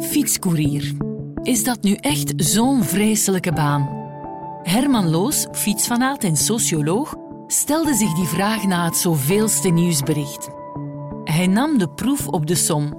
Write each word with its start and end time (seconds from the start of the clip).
Fietscourier. 0.00 0.92
Is 1.42 1.64
dat 1.64 1.82
nu 1.82 1.94
echt 1.94 2.32
zo'n 2.36 2.82
vreselijke 2.82 3.52
baan? 3.52 3.88
Herman 4.62 5.10
Loos, 5.10 5.46
fietsfanaat 5.52 6.24
en 6.24 6.36
socioloog, 6.36 7.14
stelde 7.46 7.94
zich 7.94 8.12
die 8.12 8.26
vraag 8.26 8.64
na 8.64 8.84
het 8.84 8.96
zoveelste 8.96 9.68
nieuwsbericht. 9.68 10.48
Hij 11.24 11.46
nam 11.46 11.78
de 11.78 11.88
proef 11.88 12.28
op 12.28 12.46
de 12.46 12.54
som. 12.54 12.94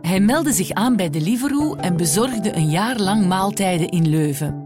Hij 0.00 0.20
meldde 0.20 0.52
zich 0.52 0.70
aan 0.70 0.96
bij 0.96 1.10
Deliveroo 1.10 1.74
en 1.74 1.96
bezorgde 1.96 2.56
een 2.56 2.70
jaar 2.70 3.00
lang 3.00 3.26
maaltijden 3.26 3.88
in 3.88 4.08
Leuven. 4.08 4.64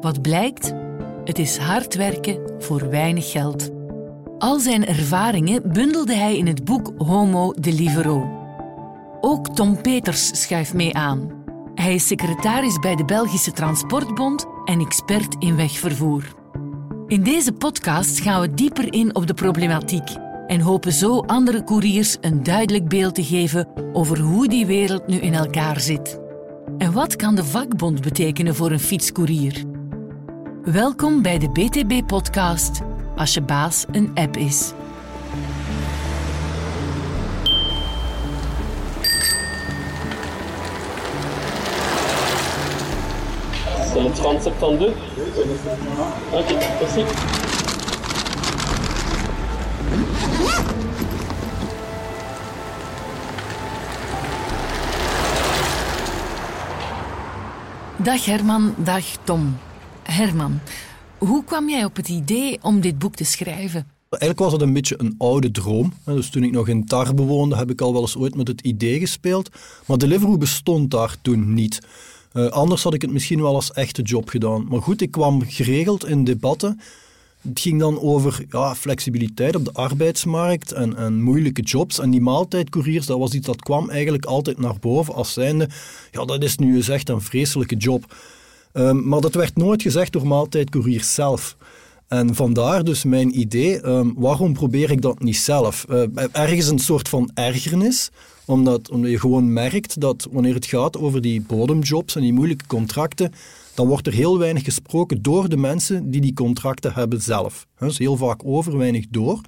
Wat 0.00 0.22
blijkt? 0.22 0.74
Het 1.24 1.38
is 1.38 1.56
hard 1.56 1.94
werken 1.94 2.40
voor 2.58 2.90
weinig 2.90 3.30
geld. 3.30 3.70
Al 4.38 4.58
zijn 4.58 4.86
ervaringen 4.86 5.72
bundelde 5.72 6.14
hij 6.14 6.36
in 6.36 6.46
het 6.46 6.64
boek 6.64 6.92
Homo 6.96 7.52
Delivero. 7.52 8.44
Ook 9.28 9.48
Tom 9.48 9.80
Peters 9.80 10.42
schuift 10.42 10.74
mee 10.74 10.94
aan. 10.94 11.44
Hij 11.74 11.94
is 11.94 12.06
secretaris 12.06 12.78
bij 12.78 12.96
de 12.96 13.04
Belgische 13.04 13.52
Transportbond 13.52 14.46
en 14.64 14.80
expert 14.80 15.34
in 15.38 15.56
wegvervoer. 15.56 16.34
In 17.06 17.22
deze 17.22 17.52
podcast 17.52 18.20
gaan 18.20 18.40
we 18.40 18.54
dieper 18.54 18.92
in 18.92 19.14
op 19.14 19.26
de 19.26 19.34
problematiek 19.34 20.08
en 20.46 20.60
hopen 20.60 20.92
zo 20.92 21.18
andere 21.18 21.64
couriers 21.64 22.16
een 22.20 22.42
duidelijk 22.42 22.88
beeld 22.88 23.14
te 23.14 23.24
geven 23.24 23.68
over 23.92 24.18
hoe 24.18 24.48
die 24.48 24.66
wereld 24.66 25.06
nu 25.06 25.16
in 25.16 25.34
elkaar 25.34 25.80
zit. 25.80 26.20
En 26.78 26.92
wat 26.92 27.16
kan 27.16 27.34
de 27.34 27.44
vakbond 27.44 28.00
betekenen 28.00 28.54
voor 28.54 28.70
een 28.70 28.80
fietscourier? 28.80 29.64
Welkom 30.62 31.22
bij 31.22 31.38
de 31.38 31.50
BTB-podcast 31.50 32.80
Als 33.16 33.34
je 33.34 33.42
baas 33.42 33.84
een 33.92 34.10
app 34.14 34.36
is. 34.36 34.72
C'est 43.96 44.02
le 44.02 44.10
3072 44.10 44.92
Ok, 46.34 46.54
merci. 46.80 47.00
Dag 57.96 58.24
Herman, 58.24 58.74
dag 58.76 59.04
Tom. 59.24 59.56
Herman, 60.02 60.60
hoe 61.18 61.44
kwam 61.44 61.68
jij 61.68 61.84
op 61.84 61.96
het 61.96 62.08
idee 62.08 62.58
om 62.62 62.80
dit 62.80 62.98
boek 62.98 63.14
te 63.14 63.24
schrijven? 63.24 63.86
Eigenlijk 64.08 64.40
was 64.40 64.52
het 64.52 64.62
een 64.62 64.72
beetje 64.72 64.94
een 64.98 65.14
oude 65.18 65.50
droom. 65.50 65.92
Dus 66.04 66.30
toen 66.30 66.42
ik 66.42 66.52
nog 66.52 66.68
in 66.68 66.86
Tarbe 66.86 67.22
woonde, 67.22 67.56
heb 67.56 67.70
ik 67.70 67.80
al 67.80 67.92
wel 67.92 68.00
eens 68.00 68.16
ooit 68.16 68.36
met 68.36 68.48
het 68.48 68.60
idee 68.60 68.98
gespeeld. 68.98 69.50
Maar 69.86 69.98
Deliveroo 69.98 70.36
bestond 70.36 70.90
daar 70.90 71.16
toen 71.22 71.54
niet. 71.54 71.80
Uh, 72.36 72.46
anders 72.46 72.82
had 72.82 72.94
ik 72.94 73.02
het 73.02 73.12
misschien 73.12 73.42
wel 73.42 73.54
als 73.54 73.72
echte 73.72 74.02
job 74.02 74.28
gedaan. 74.28 74.66
Maar 74.68 74.82
goed, 74.82 75.00
ik 75.00 75.10
kwam 75.10 75.42
geregeld 75.46 76.06
in 76.06 76.24
debatten. 76.24 76.80
Het 77.48 77.60
ging 77.60 77.80
dan 77.80 78.00
over 78.00 78.44
ja, 78.50 78.74
flexibiliteit 78.74 79.56
op 79.56 79.64
de 79.64 79.72
arbeidsmarkt 79.72 80.72
en, 80.72 80.96
en 80.96 81.22
moeilijke 81.22 81.62
jobs. 81.62 81.98
En 81.98 82.10
die 82.10 82.20
maaltijdcouriers, 82.20 83.06
dat 83.06 83.18
was 83.18 83.32
iets 83.32 83.46
dat 83.46 83.62
kwam 83.62 83.90
eigenlijk 83.90 84.24
altijd 84.24 84.58
naar 84.58 84.78
boven 84.80 85.14
als 85.14 85.32
zijnde, 85.32 85.68
ja, 86.10 86.24
dat 86.24 86.42
is 86.42 86.56
nu 86.56 86.76
eens 86.76 86.88
echt 86.88 87.08
een 87.08 87.20
vreselijke 87.20 87.76
job. 87.76 88.14
Um, 88.72 89.08
maar 89.08 89.20
dat 89.20 89.34
werd 89.34 89.56
nooit 89.56 89.82
gezegd 89.82 90.12
door 90.12 90.26
maaltijdcouriers 90.26 91.14
zelf. 91.14 91.56
En 92.08 92.34
vandaar 92.34 92.84
dus 92.84 93.04
mijn 93.04 93.40
idee, 93.40 93.86
um, 93.86 94.14
waarom 94.16 94.52
probeer 94.52 94.90
ik 94.90 95.02
dat 95.02 95.22
niet 95.22 95.36
zelf? 95.36 95.86
Uh, 95.90 96.02
ergens 96.32 96.68
een 96.68 96.78
soort 96.78 97.08
van 97.08 97.30
ergernis, 97.34 98.10
omdat, 98.46 98.90
omdat 98.90 99.10
je 99.10 99.20
gewoon 99.20 99.52
merkt 99.52 100.00
dat 100.00 100.28
wanneer 100.30 100.54
het 100.54 100.66
gaat 100.66 100.98
over 100.98 101.20
die 101.20 101.40
bodemjobs 101.40 102.16
en 102.16 102.22
die 102.22 102.32
moeilijke 102.32 102.66
contracten, 102.66 103.32
dan 103.74 103.86
wordt 103.86 104.06
er 104.06 104.12
heel 104.12 104.38
weinig 104.38 104.64
gesproken 104.64 105.22
door 105.22 105.48
de 105.48 105.56
mensen 105.56 106.10
die 106.10 106.20
die 106.20 106.34
contracten 106.34 106.92
hebben 106.92 107.22
zelf. 107.22 107.66
Dus 107.78 107.98
heel 107.98 108.16
vaak 108.16 108.40
over, 108.44 108.78
weinig 108.78 109.06
door. 109.10 109.40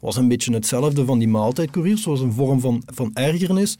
was 0.00 0.16
een 0.16 0.28
beetje 0.28 0.52
hetzelfde 0.52 1.04
van 1.04 1.18
die 1.18 1.28
maaltijdcouriers, 1.28 2.02
zoals 2.02 2.20
een 2.20 2.32
vorm 2.32 2.60
van, 2.60 2.82
van 2.86 3.10
ergernis. 3.14 3.78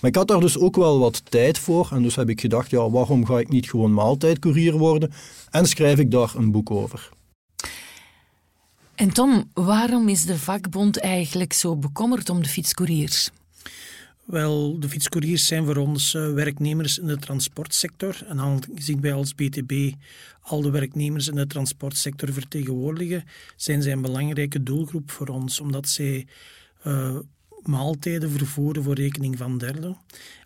Maar 0.00 0.10
ik 0.10 0.16
had 0.16 0.28
daar 0.28 0.40
dus 0.40 0.58
ook 0.58 0.76
wel 0.76 0.98
wat 0.98 1.30
tijd 1.30 1.58
voor. 1.58 1.88
En 1.92 2.02
dus 2.02 2.16
heb 2.16 2.28
ik 2.28 2.40
gedacht, 2.40 2.70
ja, 2.70 2.90
waarom 2.90 3.26
ga 3.26 3.38
ik 3.38 3.48
niet 3.48 3.70
gewoon 3.70 3.92
maaltijdcourier 3.92 4.78
worden? 4.78 5.12
En 5.50 5.66
schrijf 5.66 5.98
ik 5.98 6.10
daar 6.10 6.32
een 6.36 6.50
boek 6.50 6.70
over. 6.70 7.08
En 8.94 9.12
Tom, 9.12 9.50
waarom 9.52 10.08
is 10.08 10.24
de 10.24 10.38
vakbond 10.38 10.98
eigenlijk 10.98 11.52
zo 11.52 11.76
bekommerd 11.76 12.30
om 12.30 12.42
de 12.42 12.48
fietscouriers? 12.48 13.30
Wel, 14.32 14.80
de 14.80 14.88
fietscouriers 14.88 15.46
zijn 15.46 15.64
voor 15.64 15.76
ons 15.76 16.14
uh, 16.14 16.32
werknemers 16.32 16.98
in 16.98 17.06
de 17.06 17.16
transportsector. 17.16 18.16
En 18.26 18.40
aangezien 18.40 19.00
wij 19.00 19.12
als 19.12 19.34
BTB 19.34 19.92
al 20.40 20.60
de 20.60 20.70
werknemers 20.70 21.28
in 21.28 21.34
de 21.34 21.46
transportsector 21.46 22.32
vertegenwoordigen, 22.32 23.24
zijn 23.56 23.82
zij 23.82 23.92
een 23.92 24.02
belangrijke 24.02 24.62
doelgroep 24.62 25.10
voor 25.10 25.28
ons, 25.28 25.60
omdat 25.60 25.88
zij 25.88 26.26
uh, 26.86 27.18
maaltijden 27.66 28.30
vervoeren 28.30 28.82
voor 28.82 28.94
rekening 28.94 29.38
van 29.38 29.58
derden. 29.58 29.96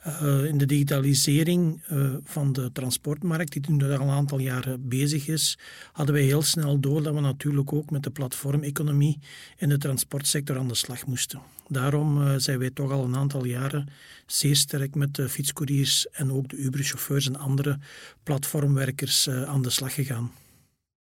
Uh, 0.06 0.44
in 0.44 0.58
de 0.58 0.66
digitalisering 0.66 1.82
uh, 1.90 2.14
van 2.24 2.52
de 2.52 2.72
transportmarkt, 2.72 3.52
die 3.52 3.70
nu 3.70 3.84
al 3.84 4.00
een 4.00 4.08
aantal 4.08 4.38
jaren 4.38 4.88
bezig 4.88 5.28
is, 5.28 5.58
hadden 5.92 6.14
wij 6.14 6.24
heel 6.24 6.42
snel 6.42 6.80
door 6.80 7.02
dat 7.02 7.14
we 7.14 7.20
natuurlijk 7.20 7.72
ook 7.72 7.90
met 7.90 8.02
de 8.02 8.10
platformeconomie 8.10 9.18
in 9.56 9.68
de 9.68 9.78
transportsector 9.78 10.58
aan 10.58 10.68
de 10.68 10.74
slag 10.74 11.06
moesten. 11.06 11.40
Daarom 11.68 12.22
uh, 12.22 12.34
zijn 12.36 12.58
wij 12.58 12.70
toch 12.70 12.90
al 12.90 13.04
een 13.04 13.16
aantal 13.16 13.44
jaren 13.44 13.88
zeer 14.26 14.56
sterk 14.56 14.94
met 14.94 15.14
de 15.14 15.28
fietscouriers 15.28 16.06
en 16.10 16.32
ook 16.32 16.48
de 16.48 16.56
Uber-chauffeurs 16.56 17.26
en 17.26 17.36
andere 17.36 17.78
platformwerkers 18.22 19.28
aan 19.28 19.62
de 19.62 19.70
slag 19.70 19.94
gegaan. 19.94 20.30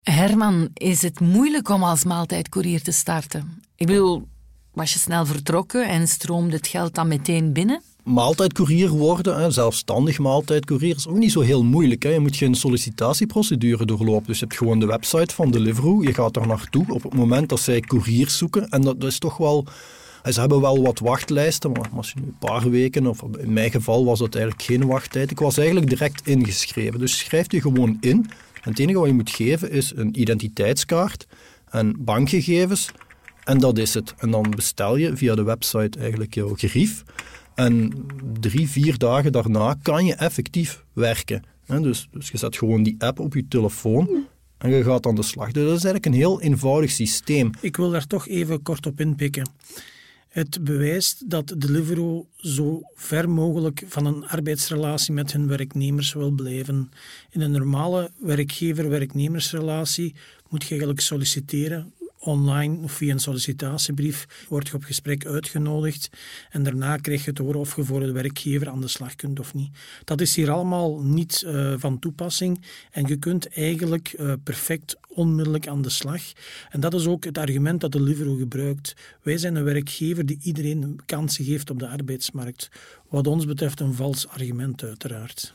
Herman, 0.01 0.71
is 0.75 1.03
het 1.03 1.21
moeilijk 1.21 1.69
om 1.69 1.83
als 1.83 2.05
maaltijdcourier 2.05 2.83
te 2.83 2.93
starten? 2.93 3.63
Ik 3.77 3.87
bedoel, 3.87 4.29
was 4.73 4.93
je 4.93 4.99
snel 4.99 5.27
vertrokken 5.27 5.89
en 5.89 6.09
stroomde 6.09 6.57
het 6.57 6.67
geld 6.67 6.95
dan 6.95 7.09
meteen 7.09 7.53
binnen? 7.53 7.83
Maaltijdcourier 8.03 8.91
worden, 8.91 9.53
zelfstandig 9.53 10.19
maaltijdcourier, 10.19 10.97
is 10.97 11.09
ook 11.09 11.17
niet 11.17 11.33
zo 11.33 11.41
heel 11.41 11.65
moeilijk. 11.65 12.03
Je 12.03 12.19
moet 12.21 12.37
geen 12.37 12.55
sollicitatieprocedure 12.55 13.85
doorlopen. 13.85 14.27
Dus 14.27 14.39
je 14.39 14.45
hebt 14.45 14.59
gewoon 14.59 14.81
de 14.81 14.87
website 14.87 15.35
van 15.35 15.51
Deliveroo. 15.51 16.03
Je 16.03 16.15
gaat 16.15 16.35
daar 16.35 16.47
naartoe 16.47 16.85
op 16.89 17.03
het 17.03 17.15
moment 17.15 17.49
dat 17.49 17.61
zij 17.61 17.81
couriers 17.81 18.39
zoeken. 18.39 18.69
En 18.69 18.83
dat 18.83 19.05
is 19.05 19.19
toch 19.19 19.37
wel... 19.37 19.65
Ze 20.31 20.41
hebben 20.41 20.61
wel 20.61 20.83
wat 20.83 20.99
wachtlijsten, 20.99 21.73
maar 21.73 21.89
als 21.97 22.09
je 22.09 22.21
nu 22.21 22.27
een 22.27 22.37
paar 22.39 22.71
weken, 22.71 23.07
of 23.07 23.23
in 23.39 23.53
mijn 23.53 23.71
geval 23.71 24.05
was 24.05 24.19
dat 24.19 24.35
eigenlijk 24.35 24.65
geen 24.65 24.87
wachttijd. 24.87 25.31
Ik 25.31 25.39
was 25.39 25.57
eigenlijk 25.57 25.89
direct 25.89 26.27
ingeschreven. 26.27 26.99
Dus 26.99 27.19
schrijf 27.19 27.53
je 27.53 27.61
gewoon 27.61 27.97
in. 28.01 28.31
En 28.63 28.71
het 28.71 28.79
enige 28.79 28.99
wat 28.99 29.09
je 29.09 29.15
moet 29.15 29.31
geven 29.31 29.71
is 29.71 29.93
een 29.97 30.21
identiteitskaart 30.21 31.27
en 31.71 31.97
bankgegevens 31.99 32.91
en 33.45 33.59
dat 33.59 33.79
is 33.79 33.95
het. 33.95 34.15
En 34.19 34.31
dan 34.31 34.53
bestel 34.57 34.97
je 34.97 35.17
via 35.17 35.35
de 35.35 35.43
website 35.43 35.99
eigenlijk 35.99 36.35
jouw 36.35 36.55
gerief. 36.55 37.03
En 37.55 38.07
drie, 38.41 38.69
vier 38.69 38.99
dagen 38.99 39.33
daarna 39.33 39.77
kan 39.83 40.05
je 40.05 40.15
effectief 40.15 40.85
werken. 40.93 41.43
Dus, 41.67 42.09
dus 42.11 42.29
je 42.29 42.39
zet 42.39 42.57
gewoon 42.57 42.83
die 42.83 42.95
app 42.99 43.19
op 43.19 43.35
je 43.35 43.49
telefoon 43.49 44.27
en 44.59 44.71
je 44.71 44.85
gaat 44.85 45.07
aan 45.07 45.15
de 45.15 45.23
slag. 45.23 45.53
Dus 45.53 45.65
dat 45.65 45.77
is 45.77 45.85
eigenlijk 45.85 46.07
een 46.07 46.13
heel 46.13 46.41
eenvoudig 46.41 46.91
systeem. 46.91 47.51
Ik 47.61 47.77
wil 47.77 47.91
daar 47.91 48.07
toch 48.07 48.29
even 48.29 48.63
kort 48.63 48.87
op 48.87 49.01
inpikken. 49.01 49.51
Het 50.29 50.65
bewijst 50.65 51.31
dat 51.31 51.55
Deliveroo 51.59 52.27
zo 52.37 52.81
ver 52.95 53.31
mogelijk 53.31 53.85
van 53.87 54.07
een 54.07 54.27
arbeidsrelatie 54.27 55.13
met 55.13 55.33
hun 55.33 55.47
werknemers 55.47 56.13
wil 56.13 56.31
blijven. 56.31 56.91
In 57.31 57.41
een 57.41 57.51
normale 57.51 58.11
werkgever-werknemersrelatie 58.19 60.15
moet 60.49 60.63
je 60.63 60.69
eigenlijk 60.69 61.01
solliciteren 61.01 61.93
online 62.21 62.83
of 62.83 62.93
via 62.93 63.13
een 63.13 63.21
sollicitatiebrief 63.21 64.47
word 64.49 64.69
je 64.69 64.75
op 64.75 64.85
gesprek 64.85 65.27
uitgenodigd 65.27 66.11
en 66.51 66.63
daarna 66.63 66.97
krijg 66.97 67.25
je 67.25 67.33
te 67.33 67.43
horen 67.43 67.61
of 67.61 67.77
je 67.77 67.85
voor 67.85 68.01
de 68.01 68.13
werkgever 68.13 68.69
aan 68.69 68.81
de 68.81 68.89
slag 68.89 69.15
kunt 69.15 69.41
of 69.41 69.55
niet. 69.55 69.71
Dat 70.05 70.21
is 70.21 70.37
hier 70.37 70.51
allemaal 70.51 71.03
niet 71.03 71.43
uh, 71.47 71.75
van 71.77 71.99
toepassing 71.99 72.65
en 72.91 73.07
je 73.07 73.17
kunt 73.17 73.49
eigenlijk 73.49 74.15
uh, 74.21 74.33
perfect 74.45 74.97
onmiddellijk 75.09 75.69
aan 75.69 75.83
de 75.83 75.91
slag. 75.91 76.23
En 76.71 76.81
dat 76.81 76.95
is 76.95 77.07
ook 77.07 77.25
het 77.25 77.39
argument 77.39 77.81
dat 77.81 77.93
de 77.93 78.03
Livero 78.03 78.35
gebruikt. 78.35 78.95
Wij 79.23 79.39
zijn 79.39 79.55
een 79.55 79.65
werkgever 79.65 80.27
die 80.27 80.39
iedereen 80.43 81.01
kansen 81.07 81.45
geeft 81.45 81.71
op 81.71 81.79
de 81.79 81.89
arbeidsmarkt. 81.89 82.69
Wat 83.09 83.27
ons 83.27 83.47
betreft 83.47 83.81
een 83.81 83.95
vals 83.95 84.29
argument 84.29 84.83
uiteraard. 84.83 85.55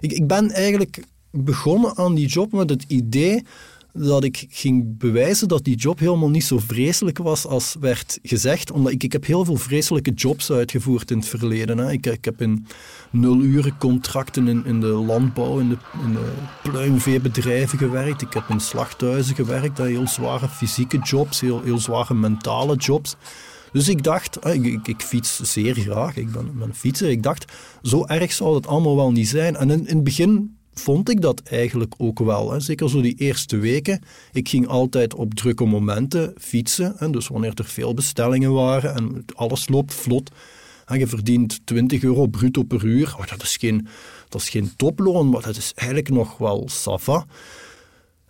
Ik, 0.00 0.12
ik 0.12 0.26
ben 0.26 0.50
eigenlijk 0.50 1.02
begonnen 1.30 1.96
aan 1.96 2.14
die 2.14 2.26
job 2.26 2.52
met 2.52 2.70
het 2.70 2.84
idee 2.86 3.44
dat 3.96 4.24
ik 4.24 4.46
ging 4.48 4.98
bewijzen 4.98 5.48
dat 5.48 5.64
die 5.64 5.76
job 5.76 5.98
helemaal 5.98 6.30
niet 6.30 6.44
zo 6.44 6.58
vreselijk 6.58 7.18
was 7.18 7.46
als 7.46 7.76
werd 7.80 8.18
gezegd. 8.22 8.70
Omdat 8.70 8.92
ik, 8.92 9.02
ik 9.02 9.12
heb 9.12 9.26
heel 9.26 9.44
veel 9.44 9.56
vreselijke 9.56 10.10
jobs 10.10 10.50
uitgevoerd 10.50 11.10
in 11.10 11.18
het 11.18 11.28
verleden. 11.28 11.78
Ik, 11.88 12.06
ik 12.06 12.24
heb 12.24 12.40
in 12.40 12.66
nuluren 13.10 13.78
contracten 13.78 14.48
in, 14.48 14.64
in 14.64 14.80
de 14.80 14.86
landbouw, 14.86 15.58
in 15.58 15.68
de, 15.68 15.76
in 16.04 16.16
pluimveebedrijven 16.62 17.78
gewerkt. 17.78 18.22
Ik 18.22 18.32
heb 18.32 18.48
in 18.48 18.60
slachthuizen 18.60 19.34
gewerkt. 19.34 19.78
Heel 19.78 20.08
zware 20.08 20.48
fysieke 20.48 20.98
jobs, 20.98 21.40
heel, 21.40 21.62
heel 21.62 21.78
zware 21.78 22.14
mentale 22.14 22.76
jobs. 22.76 23.16
Dus 23.72 23.88
ik 23.88 24.02
dacht, 24.02 24.46
ik, 24.46 24.86
ik, 24.86 25.02
fiets 25.02 25.40
zeer 25.40 25.74
graag, 25.74 26.16
ik 26.16 26.32
ben, 26.32 26.56
een 26.60 26.74
fietser. 26.74 27.10
Ik 27.10 27.22
dacht, 27.22 27.52
zo 27.82 28.06
erg 28.06 28.32
zal 28.32 28.54
het 28.54 28.66
allemaal 28.66 28.96
wel 28.96 29.12
niet 29.12 29.28
zijn. 29.28 29.56
En 29.56 29.70
in, 29.70 29.86
in 29.86 29.94
het 29.94 30.04
begin 30.04 30.56
vond 30.74 31.08
ik 31.08 31.20
dat 31.20 31.40
eigenlijk 31.40 31.94
ook 31.98 32.18
wel. 32.18 32.52
Hè. 32.52 32.60
Zeker 32.60 32.90
zo 32.90 33.00
die 33.00 33.14
eerste 33.14 33.56
weken. 33.56 34.00
Ik 34.32 34.48
ging 34.48 34.66
altijd 34.66 35.14
op 35.14 35.34
drukke 35.34 35.64
momenten 35.64 36.34
fietsen. 36.38 36.94
Hè. 36.96 37.10
Dus 37.10 37.28
wanneer 37.28 37.52
er 37.54 37.64
veel 37.64 37.94
bestellingen 37.94 38.52
waren 38.52 38.94
en 38.94 39.24
alles 39.34 39.68
loopt 39.68 39.94
vlot. 39.94 40.30
En 40.84 40.98
je 40.98 41.06
verdient 41.06 41.60
20 41.66 42.02
euro 42.02 42.26
bruto 42.26 42.62
per 42.62 42.84
uur. 42.84 43.14
Oh, 43.18 43.26
dat, 43.26 43.42
is 43.42 43.56
geen, 43.56 43.86
dat 44.28 44.40
is 44.40 44.48
geen 44.48 44.72
toploon, 44.76 45.28
maar 45.28 45.42
dat 45.42 45.56
is 45.56 45.72
eigenlijk 45.74 46.10
nog 46.10 46.38
wel 46.38 46.68
sava. 46.70 47.26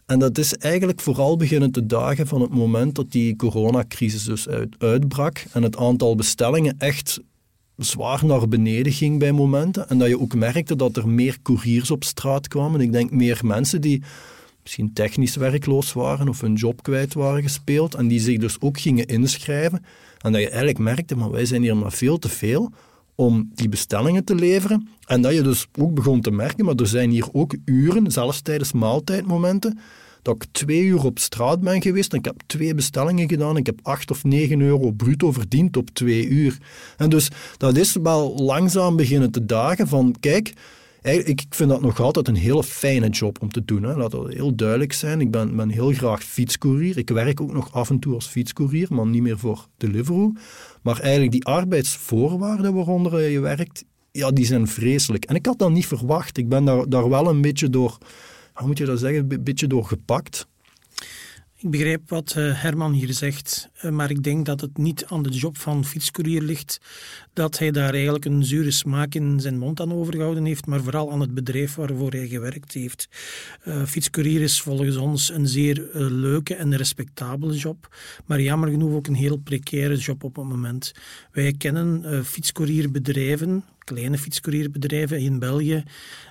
En 0.06 0.19
dat 0.19 0.38
is 0.38 0.55
eigenlijk 0.55 1.00
vooral 1.00 1.37
beginnen 1.37 1.70
te 1.70 1.87
dagen 1.87 2.26
van 2.26 2.40
het 2.40 2.50
moment 2.50 2.94
dat 2.94 3.12
die 3.12 3.37
coronacrisis 3.37 4.25
dus 4.25 4.49
uit, 4.49 4.75
uitbrak 4.79 5.44
en 5.52 5.62
het 5.62 5.76
aantal 5.76 6.14
bestellingen 6.14 6.75
echt 6.79 7.20
zwaar 7.76 8.25
naar 8.25 8.49
beneden 8.49 8.93
ging 8.93 9.19
bij 9.19 9.32
momenten. 9.32 9.88
En 9.88 9.99
dat 9.99 10.09
je 10.09 10.21
ook 10.21 10.35
merkte 10.35 10.76
dat 10.76 10.97
er 10.97 11.09
meer 11.09 11.38
couriers 11.43 11.91
op 11.91 12.05
straat 12.05 12.49
kwamen. 12.49 12.81
Ik 12.81 12.93
denk 12.93 13.11
meer 13.11 13.41
mensen 13.43 13.81
die 13.81 14.03
misschien 14.62 14.93
technisch 14.93 15.37
werkloos 15.37 15.93
waren 15.93 16.29
of 16.29 16.41
hun 16.41 16.55
job 16.55 16.82
kwijt 16.82 17.15
waren 17.15 17.43
gespeeld 17.43 17.94
en 17.94 18.09
die 18.09 18.21
zich 18.21 18.38
dus 18.38 18.61
ook 18.61 18.81
gingen 18.81 19.06
inschrijven. 19.06 19.85
En 20.19 20.32
dat 20.32 20.41
je 20.41 20.49
eigenlijk 20.49 20.79
merkte, 20.79 21.17
maar 21.17 21.31
wij 21.31 21.44
zijn 21.44 21.62
hier 21.62 21.76
maar 21.76 21.93
veel 21.93 22.19
te 22.19 22.29
veel 22.29 22.73
om 23.15 23.50
die 23.55 23.69
bestellingen 23.69 24.25
te 24.25 24.35
leveren. 24.35 24.88
En 25.06 25.23
dat 25.23 25.35
je 25.35 25.43
dus 25.43 25.67
ook 25.79 25.94
begon 25.94 26.21
te 26.21 26.31
merken, 26.31 26.65
maar 26.65 26.75
er 26.75 26.87
zijn 26.87 27.11
hier 27.11 27.26
ook 27.32 27.56
uren, 27.65 28.11
zelfs 28.11 28.41
tijdens 28.41 28.73
maaltijdmomenten, 28.73 29.79
dat 30.25 30.35
ik 30.35 30.44
twee 30.53 30.82
uur 30.82 31.05
op 31.05 31.19
straat 31.19 31.61
ben 31.61 31.82
geweest 31.82 32.12
en 32.12 32.19
ik 32.19 32.25
heb 32.25 32.43
twee 32.47 32.75
bestellingen 32.75 33.29
gedaan. 33.29 33.56
Ik 33.56 33.67
heb 33.67 33.79
acht 33.82 34.11
of 34.11 34.25
negen 34.25 34.61
euro 34.61 34.91
bruto 34.91 35.32
verdiend 35.32 35.76
op 35.76 35.91
twee 35.91 36.29
uur. 36.29 36.59
En 36.97 37.11
dus 37.11 37.31
dat 37.56 37.76
is 37.76 37.97
wel 38.03 38.35
langzaam 38.37 38.97
beginnen 38.97 39.31
te 39.31 39.44
dagen 39.44 39.88
van, 39.88 40.15
kijk, 40.21 40.53
ik 41.03 41.44
vind 41.50 41.71
dat 41.71 41.81
nog 41.81 42.00
altijd 42.00 42.29
een 42.29 42.35
hele 42.35 42.62
fijne 42.62 43.09
job 43.09 43.43
om 43.43 43.50
te 43.50 43.65
doen. 43.65 43.82
Hè. 43.82 43.97
Laat 43.97 44.11
dat 44.11 44.32
heel 44.32 44.55
duidelijk 44.55 44.93
zijn. 44.93 45.21
Ik 45.21 45.31
ben, 45.31 45.56
ben 45.56 45.69
heel 45.69 45.93
graag 45.93 46.23
fietscourier. 46.23 46.99
Ik 46.99 47.09
werk 47.09 47.41
ook 47.41 47.53
nog 47.53 47.73
af 47.73 47.91
en 47.91 47.99
toe 47.99 48.15
als 48.15 48.26
fietscourier, 48.26 48.87
maar 48.91 49.06
niet 49.06 49.23
meer 49.23 49.38
voor 49.38 49.67
Deliveroo. 49.76 50.32
Maar 50.82 51.00
eigenlijk 51.00 51.32
die 51.32 51.44
arbeidsvoorwaarden 51.44 52.75
waaronder 52.75 53.21
je 53.21 53.41
werkt, 53.41 53.85
ja, 54.11 54.31
die 54.31 54.47
zijn 54.47 54.69
vreselijk. 54.69 55.25
En 55.25 55.35
ik 55.35 55.47
had 55.47 55.59
dat 55.59 55.71
niet 55.71 55.87
verwacht. 55.87 56.38
Ik 56.38 56.49
ben 56.49 56.65
daar, 56.65 56.88
daar 56.88 57.09
wel 57.09 57.29
een 57.29 57.41
beetje 57.41 57.71
door 57.71 57.99
hoe 58.55 58.67
moet 58.67 58.79
je 58.79 58.85
dat 58.85 58.99
zeggen, 58.99 59.31
een 59.31 59.45
beetje 59.45 59.67
doorgepakt. 59.67 60.47
Ik 61.65 61.71
begrijp 61.71 62.09
wat 62.09 62.35
eh, 62.37 62.62
Herman 62.62 62.93
hier 62.93 63.12
zegt, 63.12 63.69
eh, 63.75 63.91
maar 63.91 64.11
ik 64.11 64.23
denk 64.23 64.47
dat 64.47 64.61
het 64.61 64.77
niet 64.77 65.05
aan 65.06 65.23
de 65.23 65.29
job 65.29 65.59
van 65.59 65.85
fietscourier 65.85 66.43
ligt 66.43 66.81
dat 67.33 67.59
hij 67.59 67.71
daar 67.71 67.93
eigenlijk 67.95 68.25
een 68.25 68.45
zure 68.45 68.71
smaak 68.71 69.15
in 69.15 69.41
zijn 69.41 69.59
mond 69.59 69.81
aan 69.81 69.93
overgehouden 69.93 70.45
heeft, 70.45 70.67
maar 70.67 70.81
vooral 70.83 71.12
aan 71.12 71.21
het 71.21 71.35
bedrijf 71.35 71.75
waarvoor 71.75 72.11
hij 72.11 72.29
gewerkt 72.29 72.73
heeft. 72.73 73.09
Uh, 73.69 74.41
is 74.41 74.61
volgens 74.61 74.97
ons 74.97 75.31
een 75.31 75.49
zeer 75.49 75.89
leuke 75.93 76.55
en 76.55 76.77
respectabele 76.77 77.55
job, 77.55 77.97
maar 78.27 78.41
jammer 78.41 78.71
genoeg 78.71 78.93
ook 78.93 79.07
een 79.07 79.15
heel 79.15 79.37
precaire 79.37 79.97
job 79.97 80.25
op 80.25 80.37
het 80.37 80.45
moment. 80.45 80.93
Wij 81.33 81.53
kennen 81.53 82.25
fietscourierbedrijven, 82.25 83.65
kleine 83.85 84.19
fietscourierbedrijven 84.19 85.19
in 85.19 85.39
België, 85.39 85.83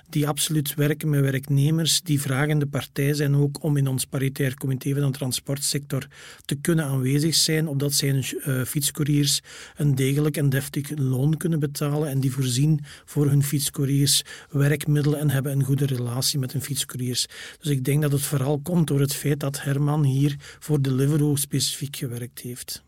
die 0.08 0.28
absoluut 0.28 0.74
werken 0.74 1.08
met 1.08 1.20
werknemers 1.20 2.02
die 2.02 2.20
vragende 2.20 2.66
partij 2.66 3.14
zijn 3.14 3.34
ook 3.34 3.62
om 3.62 3.76
in 3.76 3.88
ons 3.88 4.04
paritair 4.04 4.54
comité 4.54 4.92
van 4.92 5.12
de 5.12 5.18
transportsector 5.18 6.06
te 6.44 6.54
kunnen 6.54 6.84
aanwezig 6.84 7.34
zijn, 7.34 7.68
opdat 7.68 7.92
zijn 7.92 8.24
uh, 8.46 8.62
fietscouriers 8.62 9.40
een 9.76 9.94
degelijk 9.94 10.36
en 10.36 10.48
deftig 10.48 10.90
loon 10.96 11.36
kunnen 11.36 11.58
betalen 11.58 12.08
en 12.08 12.20
die 12.20 12.32
voorzien 12.32 12.80
voor 13.04 13.28
hun 13.28 13.42
fietscouriers 13.42 14.22
werkmiddelen 14.50 15.18
en 15.18 15.30
hebben 15.30 15.52
een 15.52 15.64
goede 15.64 15.86
relatie 15.86 16.38
met 16.38 16.52
hun 16.52 16.62
fietscouriers. 16.62 17.26
Dus 17.60 17.70
ik 17.70 17.84
denk 17.84 18.02
dat 18.02 18.12
het 18.12 18.22
vooral 18.22 18.58
komt 18.58 18.86
door 18.86 19.00
het 19.00 19.14
feit 19.14 19.40
dat 19.40 19.62
Herman 19.62 20.04
hier 20.04 20.36
voor 20.58 20.82
Deliveroo 20.82 21.36
specifiek 21.36 21.96
gewerkt 21.96 22.40
heeft. 22.40 22.82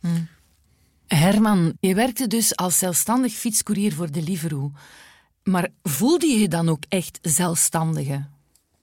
Hmm. 0.00 0.28
Herman, 1.06 1.72
je 1.80 1.94
werkte 1.94 2.26
dus 2.26 2.56
als 2.56 2.78
zelfstandig 2.78 3.32
fietscourier 3.32 3.92
voor 3.92 4.10
Deliveroo. 4.10 4.72
Maar 5.42 5.68
voelde 5.82 6.26
je 6.26 6.38
je 6.38 6.48
dan 6.48 6.68
ook 6.68 6.82
echt 6.88 7.18
zelfstandige? 7.22 8.24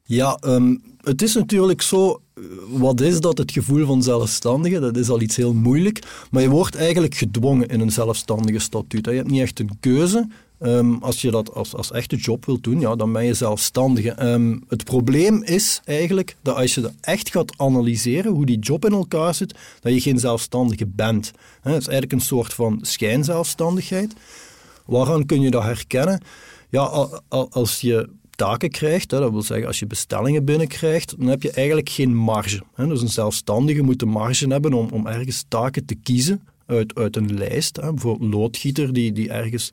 Ja, 0.03 0.38
um, 0.45 0.81
het 1.01 1.21
is 1.21 1.33
natuurlijk 1.33 1.81
zo. 1.81 2.21
Eh, 2.33 2.44
wat 2.69 3.01
is 3.01 3.19
dat, 3.19 3.38
het 3.38 3.51
gevoel 3.51 3.85
van 3.85 4.03
zelfstandige? 4.03 4.79
Dat 4.79 4.97
is 4.97 5.09
al 5.09 5.21
iets 5.21 5.35
heel 5.35 5.53
moeilijk. 5.53 6.27
Maar 6.31 6.41
je 6.41 6.50
wordt 6.50 6.75
eigenlijk 6.75 7.15
gedwongen 7.15 7.68
in 7.68 7.79
een 7.79 7.91
zelfstandige 7.91 8.59
statuut. 8.59 9.06
Je 9.06 9.12
hebt 9.12 9.29
niet 9.29 9.41
echt 9.41 9.59
een 9.59 9.77
keuze. 9.79 10.27
Um, 10.63 10.98
als 11.04 11.22
je 11.22 11.31
dat 11.31 11.54
als, 11.54 11.75
als 11.75 11.92
echte 11.92 12.16
job 12.16 12.46
wilt 12.46 12.63
doen, 12.63 12.80
ja, 12.80 12.96
dan 12.96 13.13
ben 13.13 13.25
je 13.25 13.34
zelfstandige. 13.34 14.31
Um, 14.31 14.63
het 14.68 14.84
probleem 14.84 15.44
is 15.44 15.81
eigenlijk 15.86 16.36
dat 16.42 16.56
als 16.56 16.75
je 16.75 16.81
dat 16.81 16.94
echt 17.02 17.31
gaat 17.31 17.58
analyseren, 17.58 18.31
hoe 18.31 18.46
die 18.46 18.60
job 18.60 18.86
in 18.86 18.92
elkaar 18.92 19.34
zit, 19.34 19.56
dat 19.80 19.94
je 19.94 20.02
geen 20.02 20.19
zelfstandige 20.19 20.88
bent. 20.88 21.31
Het 21.62 21.81
is 21.81 21.88
eigenlijk 21.88 22.12
een 22.12 22.22
soort 22.22 22.54
van 22.54 22.80
schijnzelfstandigheid. 22.81 24.13
Waaraan 24.86 25.25
kun 25.25 25.42
je 25.42 25.52
dat 25.52 25.63
herkennen? 25.63 26.22
Ja, 26.69 27.10
als 27.30 27.81
je 27.81 28.10
taken 28.36 28.69
krijgt, 28.69 29.10
dat 29.10 29.31
wil 29.31 29.42
zeggen 29.42 29.68
als 29.68 29.80
je 29.80 29.88
bestellingen 29.88 30.46
binnenkrijgt, 30.46 31.16
dan 31.18 31.28
heb 31.28 31.42
je 31.42 31.52
eigenlijk 31.52 31.90
geen 31.90 32.16
marge. 32.16 32.62
Dus 32.75 33.02
een 33.02 33.08
zelfstandige 33.10 33.81
moet 33.81 34.00
de 34.00 34.06
marge 34.06 34.48
hebben 34.48 34.74
om, 34.74 34.90
om 34.92 35.08
ergens 35.08 35.46
taken 35.48 35.86
te 35.86 35.96
kiezen 35.96 36.42
uit, 36.71 37.15
een 37.15 37.33
lijst. 37.33 37.79
Bijvoorbeeld 37.79 38.21
een 38.21 38.39
loodgieter 38.39 38.94
die, 38.94 39.12
die 39.12 39.29
ergens 39.29 39.71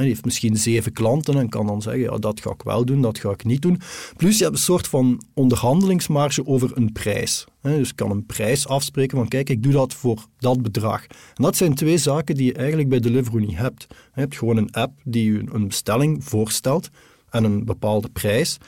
die 0.00 0.08
heeft 0.08 0.24
misschien 0.24 0.56
zeven 0.56 0.92
klanten 0.92 1.38
en 1.38 1.48
kan 1.48 1.66
dan 1.66 1.82
zeggen, 1.82 2.02
ja, 2.02 2.18
dat 2.18 2.40
ga 2.40 2.50
ik 2.50 2.62
wel 2.62 2.84
doen, 2.84 3.02
dat 3.02 3.18
ga 3.18 3.30
ik 3.30 3.44
niet 3.44 3.62
doen. 3.62 3.80
Plus 4.16 4.38
je 4.38 4.44
hebt 4.44 4.56
een 4.56 4.62
soort 4.62 4.88
van 4.88 5.22
onderhandelingsmarge 5.34 6.46
over 6.46 6.76
een 6.76 6.92
prijs. 6.92 7.44
Dus 7.62 7.88
je 7.88 7.94
kan 7.94 8.10
een 8.10 8.26
prijs 8.26 8.68
afspreken 8.68 9.18
van, 9.18 9.28
kijk, 9.28 9.50
ik 9.50 9.62
doe 9.62 9.72
dat 9.72 9.94
voor 9.94 10.26
dat 10.38 10.62
bedrag. 10.62 11.02
En 11.06 11.42
dat 11.42 11.56
zijn 11.56 11.74
twee 11.74 11.98
zaken 11.98 12.34
die 12.34 12.46
je 12.46 12.52
eigenlijk 12.52 12.88
bij 12.88 13.00
Deliveroo 13.00 13.38
niet 13.38 13.56
hebt. 13.56 13.86
Je 13.88 14.20
hebt 14.20 14.36
gewoon 14.36 14.56
een 14.56 14.72
app 14.72 14.92
die 15.04 15.32
je 15.32 15.42
een 15.52 15.68
bestelling 15.68 16.24
voorstelt 16.24 16.88
en 17.30 17.44
een 17.44 17.64
bepaalde 17.64 18.08
prijs. 18.08 18.58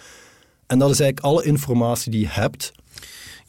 En 0.66 0.78
dat 0.78 0.90
is 0.90 1.00
eigenlijk 1.00 1.34
alle 1.34 1.44
informatie 1.44 2.10
die 2.10 2.20
je 2.20 2.28
hebt 2.28 2.72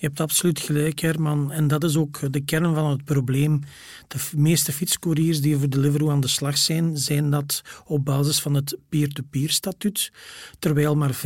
je 0.01 0.07
hebt 0.07 0.19
absoluut 0.19 0.59
gelijk, 0.59 0.99
Herman. 0.99 1.51
En 1.51 1.67
dat 1.67 1.83
is 1.83 1.97
ook 1.97 2.33
de 2.33 2.41
kern 2.41 2.73
van 2.73 2.89
het 2.89 3.03
probleem. 3.03 3.59
De 4.07 4.17
meeste 4.35 4.71
fietscouriers 4.71 5.41
die 5.41 5.57
voor 5.57 5.69
Deliveroo 5.69 6.09
aan 6.09 6.21
de 6.21 6.27
slag 6.27 6.57
zijn, 6.57 6.97
zijn 6.97 7.29
dat 7.29 7.61
op 7.85 8.05
basis 8.05 8.39
van 8.39 8.53
het 8.53 8.77
peer-to-peer 8.89 9.49
statuut, 9.49 10.11
terwijl 10.59 10.95
maar 10.95 11.13
15% 11.13 11.17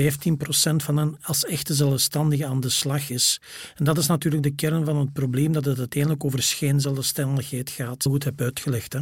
van 0.76 0.98
hen 0.98 1.18
als 1.22 1.46
echte 1.46 1.74
zelfstandige 1.74 2.46
aan 2.46 2.60
de 2.60 2.70
slag 2.70 3.10
is. 3.10 3.42
En 3.76 3.86
dat 3.86 3.98
is 3.98 4.08
natuurlijk 4.08 4.44
de 4.44 4.56
kern 4.56 4.86
van 4.86 4.98
het 4.98 5.14
probleem, 5.14 5.52
dat 5.52 5.66
het 5.66 5.80
uiteindelijk 5.80 6.26
over 6.26 6.44
schijnzelfstandigheid 6.44 7.70
gaat. 7.70 8.04
Goed 8.04 8.24
heb 8.24 8.42
uitgelegd, 8.42 8.94
hè? 8.94 9.00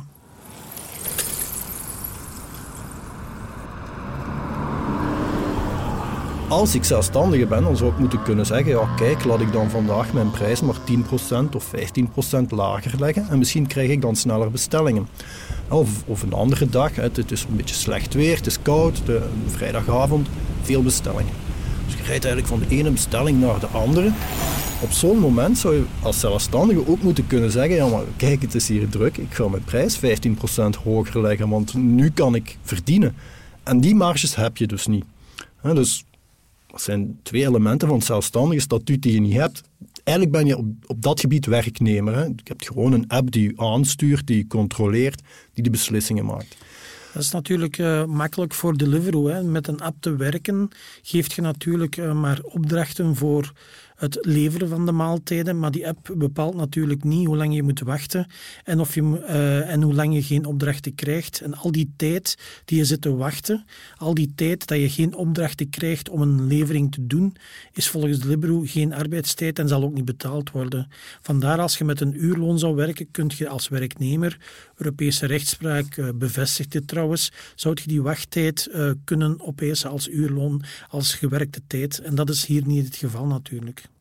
Als 6.54 6.76
ik 6.76 6.84
zelfstandige 6.84 7.46
ben, 7.46 7.64
dan 7.64 7.78
zou 7.78 7.92
ik 7.92 7.98
moeten 7.98 8.24
kunnen 8.24 8.46
zeggen, 8.46 8.72
ja 8.72 8.94
kijk, 8.96 9.24
laat 9.24 9.42
ik 9.42 9.52
dan 9.52 9.70
vandaag 9.70 10.14
mijn 10.14 10.32
prijs 10.32 10.62
maar 10.62 10.76
10% 10.76 11.56
of 11.56 11.72
15% 11.76 12.48
lager 12.50 13.00
leggen 13.00 13.28
en 13.30 13.38
misschien 13.38 13.68
krijg 13.68 13.90
ik 13.90 14.02
dan 14.02 14.16
sneller 14.16 14.52
bestellingen. 14.52 15.08
Of, 15.70 15.90
of 16.06 16.22
een 16.22 16.34
andere 16.34 16.70
dag, 16.70 16.96
het 16.96 17.32
is 17.32 17.44
een 17.50 17.56
beetje 17.56 17.76
slecht 17.76 18.14
weer, 18.14 18.36
het 18.36 18.46
is 18.46 18.62
koud, 18.62 19.06
de, 19.06 19.22
vrijdagavond, 19.48 20.28
veel 20.62 20.84
bestellingen. 20.84 21.34
Dus 21.86 21.96
je 21.96 22.04
rijdt 22.04 22.26
eigenlijk 22.26 22.48
van 22.48 22.60
de 22.60 22.76
ene 22.76 22.92
bestelling 22.92 23.40
naar 23.40 23.60
de 23.60 23.68
andere. 23.68 24.12
Op 24.82 24.92
zo'n 24.92 25.20
moment 25.20 25.58
zou 25.58 25.74
je 25.74 25.84
als 26.02 26.20
zelfstandige 26.20 26.88
ook 26.88 27.02
moeten 27.02 27.28
kunnen 27.28 27.52
zeggen, 27.52 27.76
ja 27.76 27.88
maar 27.88 28.04
kijk, 28.18 28.42
het 28.42 28.56
is 28.56 28.68
hier 28.68 28.90
druk, 28.90 29.18
ik 29.18 29.34
ga 29.34 29.48
mijn 29.48 29.64
prijs 29.64 30.00
15% 30.00 30.02
hoger 30.84 31.22
leggen, 31.22 31.50
want 31.50 31.74
nu 31.74 32.10
kan 32.10 32.36
ik 32.36 32.58
verdienen. 32.64 33.16
En 33.64 33.80
die 33.80 33.96
marges 33.96 34.36
heb 34.36 34.58
je 34.58 34.68
dus 34.68 34.88
niet. 34.88 35.06
Dus 35.62 36.06
dat 36.74 36.82
zijn 36.82 37.20
twee 37.24 37.46
elementen 37.48 37.88
van 37.88 37.98
het 37.98 38.06
zelfstandige 38.06 38.62
statuut 38.62 39.02
die 39.02 39.14
je 39.14 39.20
niet 39.20 39.34
hebt. 39.34 39.62
Eigenlijk 40.04 40.38
ben 40.38 40.48
je 40.48 40.58
op, 40.58 40.66
op 40.88 41.02
dat 41.02 41.20
gebied 41.20 41.46
werknemer. 41.46 42.16
Hè. 42.16 42.24
Je 42.24 42.34
hebt 42.44 42.68
gewoon 42.68 42.94
een 42.94 43.08
app 43.08 43.32
die 43.32 43.44
je 43.44 43.54
aanstuurt, 43.56 44.28
die 44.28 44.38
je 44.38 44.48
controleert, 44.48 45.22
die 45.54 45.64
de 45.64 45.70
beslissingen 45.70 46.26
maakt. 46.26 46.58
Dat 47.14 47.24
is 47.24 47.32
natuurlijk 47.32 47.78
uh, 47.78 48.06
makkelijk 48.06 48.54
voor 48.54 48.78
Deliveroo. 48.78 49.28
Hè. 49.28 49.44
Met 49.44 49.68
een 49.68 49.82
app 49.82 49.96
te 50.00 50.16
werken 50.16 50.70
geeft 51.02 51.34
je 51.34 51.42
natuurlijk 51.42 51.98
uh, 51.98 52.14
maar 52.14 52.40
opdrachten 52.44 53.16
voor 53.16 53.54
het 54.04 54.18
leveren 54.22 54.70
van 54.70 54.86
de 54.86 54.92
maaltijden, 54.92 55.60
maar 55.60 55.72
die 55.72 55.88
app 55.88 56.14
bepaalt 56.18 56.56
natuurlijk 56.56 57.04
niet 57.04 57.28
hoe 57.28 57.38
lang 57.38 57.56
je 57.56 57.64
moet 57.64 57.80
wachten 57.80 58.28
en, 58.64 58.80
of 58.80 58.96
je, 58.96 59.02
uh, 59.02 59.72
en 59.72 59.82
hoe 59.82 59.94
lang 59.94 60.14
je 60.14 60.24
geen 60.24 60.46
opdrachten 60.46 60.96
krijgt. 60.96 61.42
En 61.42 61.54
al 61.54 61.72
die 61.72 61.94
tijd 61.96 62.38
die 62.66 62.78
je 62.78 62.86
zit 62.86 63.02
te 63.02 63.16
wachten, 63.16 63.66
al 63.96 64.14
die 64.14 64.32
tijd 64.36 64.68
dat 64.68 64.80
je 64.80 64.90
geen 64.90 65.16
opdrachten 65.16 65.70
krijgt 65.70 66.10
om 66.10 66.22
een 66.22 66.48
levering 66.48 66.92
te 66.92 67.08
doen, 67.08 67.36
is 67.74 67.90
volgens 67.90 68.20
Deliveroo 68.20 68.62
geen 68.66 68.94
arbeidstijd 68.94 69.60
en 69.60 69.68
zal 69.68 69.84
ook 69.84 69.94
niet 69.94 70.06
betaald 70.06 70.52
worden. 70.52 70.88
Vandaar 71.22 71.60
als 71.60 71.78
je 71.78 71.84
met 71.84 72.02
een 72.02 72.24
uurloon 72.24 72.60
zou 72.60 72.76
werken, 72.76 73.12
kun 73.12 73.32
je 73.38 73.48
als 73.48 73.68
werknemer, 73.68 74.38
Europese 74.76 75.26
rechtspraak 75.26 75.98
uh, 75.98 76.10
bevestigt 76.16 76.72
dit 76.72 76.88
trouwens, 76.88 77.32
zou 77.56 77.78
je 77.82 77.88
die 77.88 78.02
wachttijd 78.02 78.70
uh, 78.72 78.92
kunnen 79.04 79.42
opeisen 79.42 79.90
als 79.90 80.08
uurloon, 80.08 80.64
als 80.90 81.14
gewerkte 81.14 81.62
tijd. 81.68 82.00
En 82.00 82.16
dat 82.16 82.30
is 82.30 82.46
hier 82.46 82.66
niet 82.66 82.86
het 82.86 82.96
geval 82.96 83.26
natuurlijk. 83.26 83.92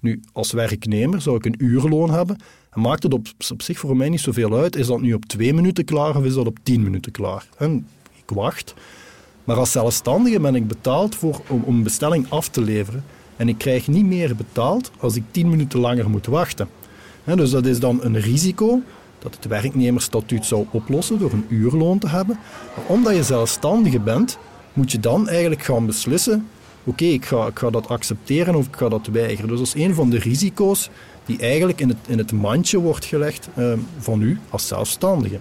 Nu, 0.00 0.20
als 0.32 0.52
werknemer 0.52 1.20
zou 1.20 1.36
ik 1.36 1.44
een 1.44 1.54
uurloon 1.58 2.10
hebben. 2.10 2.36
En 2.70 2.80
maakt 2.80 3.02
het 3.02 3.12
op, 3.12 3.26
op 3.52 3.62
zich 3.62 3.78
voor 3.78 3.96
mij 3.96 4.08
niet 4.08 4.20
zoveel 4.20 4.54
uit. 4.54 4.76
Is 4.76 4.86
dat 4.86 5.00
nu 5.00 5.14
op 5.14 5.24
twee 5.24 5.54
minuten 5.54 5.84
klaar 5.84 6.16
of 6.16 6.24
is 6.24 6.34
dat 6.34 6.46
op 6.46 6.58
tien 6.62 6.82
minuten 6.82 7.12
klaar? 7.12 7.48
Ik 8.12 8.34
wacht. 8.34 8.74
Maar 9.44 9.56
als 9.56 9.72
zelfstandige 9.72 10.40
ben 10.40 10.54
ik 10.54 10.68
betaald 10.68 11.14
voor, 11.14 11.40
om, 11.48 11.62
om 11.64 11.76
een 11.76 11.82
bestelling 11.82 12.30
af 12.30 12.48
te 12.48 12.60
leveren. 12.60 13.04
En 13.36 13.48
ik 13.48 13.58
krijg 13.58 13.88
niet 13.88 14.06
meer 14.06 14.36
betaald 14.36 14.90
als 14.98 15.16
ik 15.16 15.22
tien 15.30 15.50
minuten 15.50 15.80
langer 15.80 16.10
moet 16.10 16.26
wachten. 16.26 16.68
dus 17.24 17.50
dat 17.50 17.66
is 17.66 17.80
dan 17.80 17.98
een 18.02 18.20
risico 18.20 18.82
dat 19.18 19.34
het 19.34 19.44
werknemersstatuut 19.44 20.46
zou 20.46 20.66
oplossen 20.70 21.18
door 21.18 21.32
een 21.32 21.46
uurloon 21.48 21.98
te 21.98 22.08
hebben. 22.08 22.38
Maar 22.76 22.84
omdat 22.86 23.14
je 23.14 23.22
zelfstandige 23.22 24.00
bent, 24.00 24.38
moet 24.72 24.92
je 24.92 25.00
dan 25.00 25.28
eigenlijk 25.28 25.62
gaan 25.62 25.86
beslissen 25.86 26.46
oké, 26.86 27.04
ik, 27.04 27.24
ga, 27.24 27.70
dat 27.70 27.88
accepteren 27.88 28.54
of 28.54 28.66
ik 28.66 28.76
ga 28.76 28.88
dat 28.88 29.06
weigeren. 29.06 29.48
Dus 29.48 29.58
dat 29.58 29.66
is 29.66 29.82
een 29.82 29.94
van 29.94 30.10
de 30.10 30.18
risico's 30.18 30.90
die 31.24 31.38
eigenlijk 31.38 31.80
in 31.80 31.88
het, 31.88 31.98
in 32.06 32.18
het 32.18 32.32
mandje 32.32 32.78
wordt 32.78 33.04
gelegd 33.04 33.48
uh, 33.58 33.72
van 33.98 34.22
u 34.22 34.38
als 34.50 34.66
zelfstandige. 34.66 35.40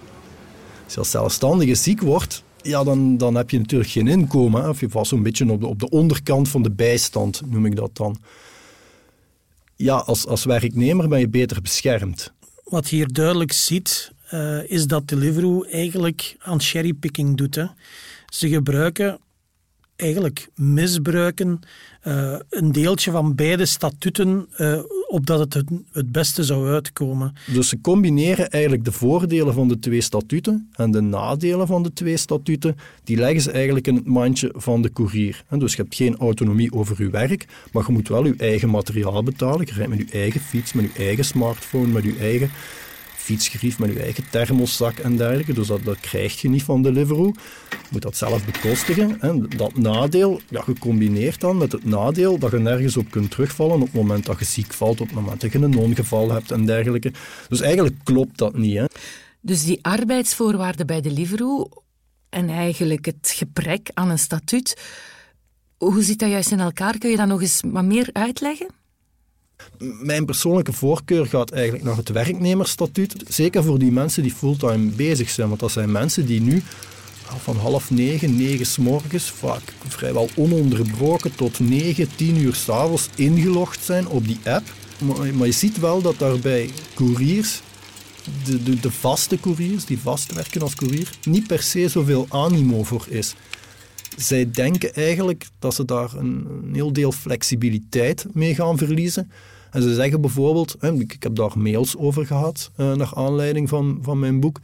Als 0.83 0.93
je 0.93 0.99
als 0.99 1.11
zelfstandige 1.11 1.75
ziek 1.75 2.01
wordt, 2.01 2.43
ja, 2.61 2.83
dan, 2.83 3.17
dan 3.17 3.35
heb 3.35 3.49
je 3.49 3.57
natuurlijk 3.57 3.89
geen 3.89 4.07
inkomen. 4.07 4.69
Of 4.69 4.79
je 4.79 4.89
vast 4.89 5.09
zo'n 5.09 5.23
beetje 5.23 5.51
op 5.51 5.61
de, 5.61 5.67
op 5.67 5.79
de 5.79 5.89
onderkant 5.89 6.49
van 6.49 6.63
de 6.63 6.71
bijstand, 6.71 7.41
noem 7.45 7.65
ik 7.65 7.75
dat 7.75 7.89
dan. 7.93 8.17
Ja, 9.75 9.95
als, 9.95 10.27
als 10.27 10.43
werknemer 10.45 11.07
ben 11.07 11.19
je 11.19 11.29
beter 11.29 11.61
beschermd. 11.61 12.33
Wat 12.63 12.87
hier 12.87 13.13
duidelijk 13.13 13.51
ziet, 13.51 14.11
uh, 14.33 14.71
is 14.71 14.87
dat 14.87 15.07
Deliveroo 15.07 15.63
eigenlijk 15.63 16.35
aan 16.39 16.61
cherrypicking 16.61 17.37
doet. 17.37 17.67
Ze 18.29 18.49
gebruiken 18.49 19.19
eigenlijk 19.95 20.49
misbruiken 20.55 21.59
uh, 22.07 22.35
een 22.49 22.71
deeltje 22.71 23.11
van 23.11 23.35
beide 23.35 23.65
statuten 23.65 24.47
uh, 24.57 24.79
opdat 25.07 25.53
het, 25.53 25.63
het 25.91 26.11
beste 26.11 26.43
zou 26.43 26.69
uitkomen. 26.69 27.33
Dus 27.53 27.69
ze 27.69 27.81
combineren 27.81 28.49
eigenlijk 28.49 28.85
de 28.85 28.91
voordelen 28.91 29.53
van 29.53 29.67
de 29.67 29.79
twee 29.79 30.01
statuten 30.01 30.69
en 30.75 30.91
de 30.91 31.01
nadelen 31.01 31.67
van 31.67 31.83
de 31.83 31.93
twee 31.93 32.17
statuten, 32.17 32.75
die 33.03 33.17
leggen 33.17 33.41
ze 33.41 33.51
eigenlijk 33.51 33.87
in 33.87 33.95
het 33.95 34.05
mandje 34.05 34.53
van 34.55 34.81
de 34.81 34.91
courier. 34.91 35.43
Dus 35.49 35.75
je 35.75 35.81
hebt 35.81 35.95
geen 35.95 36.17
autonomie 36.17 36.73
over 36.73 37.03
je 37.03 37.09
werk, 37.09 37.47
maar 37.71 37.83
je 37.87 37.93
moet 37.93 38.07
wel 38.07 38.25
je 38.25 38.35
eigen 38.37 38.69
materiaal 38.69 39.23
betalen. 39.23 39.65
Je 39.65 39.73
rijdt 39.73 39.89
met 39.89 39.99
je 40.09 40.19
eigen 40.19 40.41
fiets, 40.41 40.73
met 40.73 40.85
je 40.93 41.03
eigen 41.03 41.25
smartphone, 41.25 41.87
met 41.87 42.03
je 42.03 42.15
eigen 42.19 42.49
fietsgerief 43.25 43.79
met 43.79 43.93
je 43.93 43.99
eigen 43.99 44.23
thermoszak 44.29 44.97
en 44.97 45.17
dergelijke. 45.17 45.53
Dus 45.53 45.67
dat, 45.67 45.83
dat 45.83 45.99
krijg 45.99 46.41
je 46.41 46.49
niet 46.49 46.63
van 46.63 46.81
Deliveroo. 46.81 47.33
Je 47.69 47.87
moet 47.91 48.01
dat 48.01 48.17
zelf 48.17 48.45
bekostigen. 48.45 49.21
En 49.21 49.49
dat 49.57 49.77
nadeel, 49.77 50.41
ja, 50.49 50.61
gecombineerd 50.61 51.41
dan 51.41 51.57
met 51.57 51.71
het 51.71 51.85
nadeel 51.85 52.37
dat 52.37 52.51
je 52.51 52.57
nergens 52.57 52.97
op 52.97 53.11
kunt 53.11 53.31
terugvallen 53.31 53.75
op 53.75 53.81
het 53.81 53.93
moment 53.93 54.25
dat 54.25 54.39
je 54.39 54.45
ziek 54.45 54.73
valt, 54.73 55.01
op 55.01 55.07
het 55.07 55.15
moment 55.15 55.41
dat 55.41 55.51
je 55.51 55.59
een 55.59 55.77
ongeval 55.77 56.31
hebt 56.31 56.51
en 56.51 56.65
dergelijke. 56.65 57.11
Dus 57.49 57.61
eigenlijk 57.61 57.95
klopt 58.03 58.37
dat 58.37 58.57
niet. 58.57 58.77
Hè. 58.77 58.85
Dus 59.41 59.65
die 59.65 59.79
arbeidsvoorwaarden 59.81 60.87
bij 60.87 61.01
Deliveroo 61.01 61.69
en 62.29 62.49
eigenlijk 62.49 63.05
het 63.05 63.33
gebrek 63.35 63.89
aan 63.93 64.09
een 64.09 64.19
statuut, 64.19 64.81
hoe 65.77 66.03
zit 66.03 66.19
dat 66.19 66.29
juist 66.29 66.51
in 66.51 66.59
elkaar? 66.59 66.97
Kun 66.97 67.09
je 67.09 67.17
dat 67.17 67.27
nog 67.27 67.41
eens 67.41 67.61
wat 67.65 67.85
meer 67.85 68.09
uitleggen? 68.11 68.67
Mijn 69.79 70.25
persoonlijke 70.25 70.73
voorkeur 70.73 71.25
gaat 71.25 71.51
eigenlijk 71.51 71.83
naar 71.83 71.95
het 71.95 72.09
werknemersstatuut. 72.09 73.23
Zeker 73.27 73.63
voor 73.63 73.79
die 73.79 73.91
mensen 73.91 74.23
die 74.23 74.33
fulltime 74.33 74.91
bezig 74.91 75.29
zijn. 75.29 75.47
Want 75.47 75.59
dat 75.59 75.71
zijn 75.71 75.91
mensen 75.91 76.25
die 76.25 76.41
nu 76.41 76.63
van 77.37 77.57
half 77.57 77.91
negen, 77.91 78.35
negen 78.37 78.65
s 78.65 78.77
morgens, 78.77 79.29
vaak 79.29 79.61
vrijwel 79.87 80.29
ononderbroken 80.35 81.35
tot 81.35 81.59
negen, 81.59 82.15
tien 82.15 82.37
uur 82.37 82.55
s'avonds 82.55 83.09
ingelogd 83.15 83.83
zijn 83.83 84.07
op 84.07 84.27
die 84.27 84.39
app. 84.43 84.73
Maar, 85.33 85.45
je 85.45 85.51
ziet 85.51 85.79
wel 85.79 86.01
dat 86.01 86.19
daarbij 86.19 86.69
couriers, 86.93 87.61
de, 88.43 88.63
de, 88.63 88.79
de 88.79 88.91
vaste 88.91 89.39
couriers, 89.39 89.85
die 89.85 89.99
vast 89.99 90.33
werken 90.33 90.61
als 90.61 90.75
courier, 90.75 91.09
niet 91.23 91.47
per 91.47 91.61
se 91.61 91.89
zoveel 91.89 92.25
animo 92.29 92.83
voor 92.83 93.05
is 93.09 93.35
zij 94.15 94.51
denken 94.51 94.93
eigenlijk 94.93 95.47
dat 95.59 95.73
ze 95.73 95.85
daar 95.85 96.13
een, 96.17 96.69
heel 96.73 96.93
deel 96.93 97.11
flexibiliteit 97.11 98.25
mee 98.33 98.55
gaan 98.55 98.77
verliezen. 98.77 99.31
En 99.71 99.81
ze 99.81 99.93
zeggen 99.93 100.21
bijvoorbeeld, 100.21 100.77
ik 100.97 101.23
heb 101.23 101.35
daar 101.35 101.59
mails 101.59 101.97
over 101.97 102.25
gehad, 102.25 102.71
eh, 102.75 102.93
naar 102.93 103.11
aanleiding 103.13 103.69
van, 103.69 103.99
van 104.01 104.19
mijn 104.19 104.39
boek, 104.39 104.59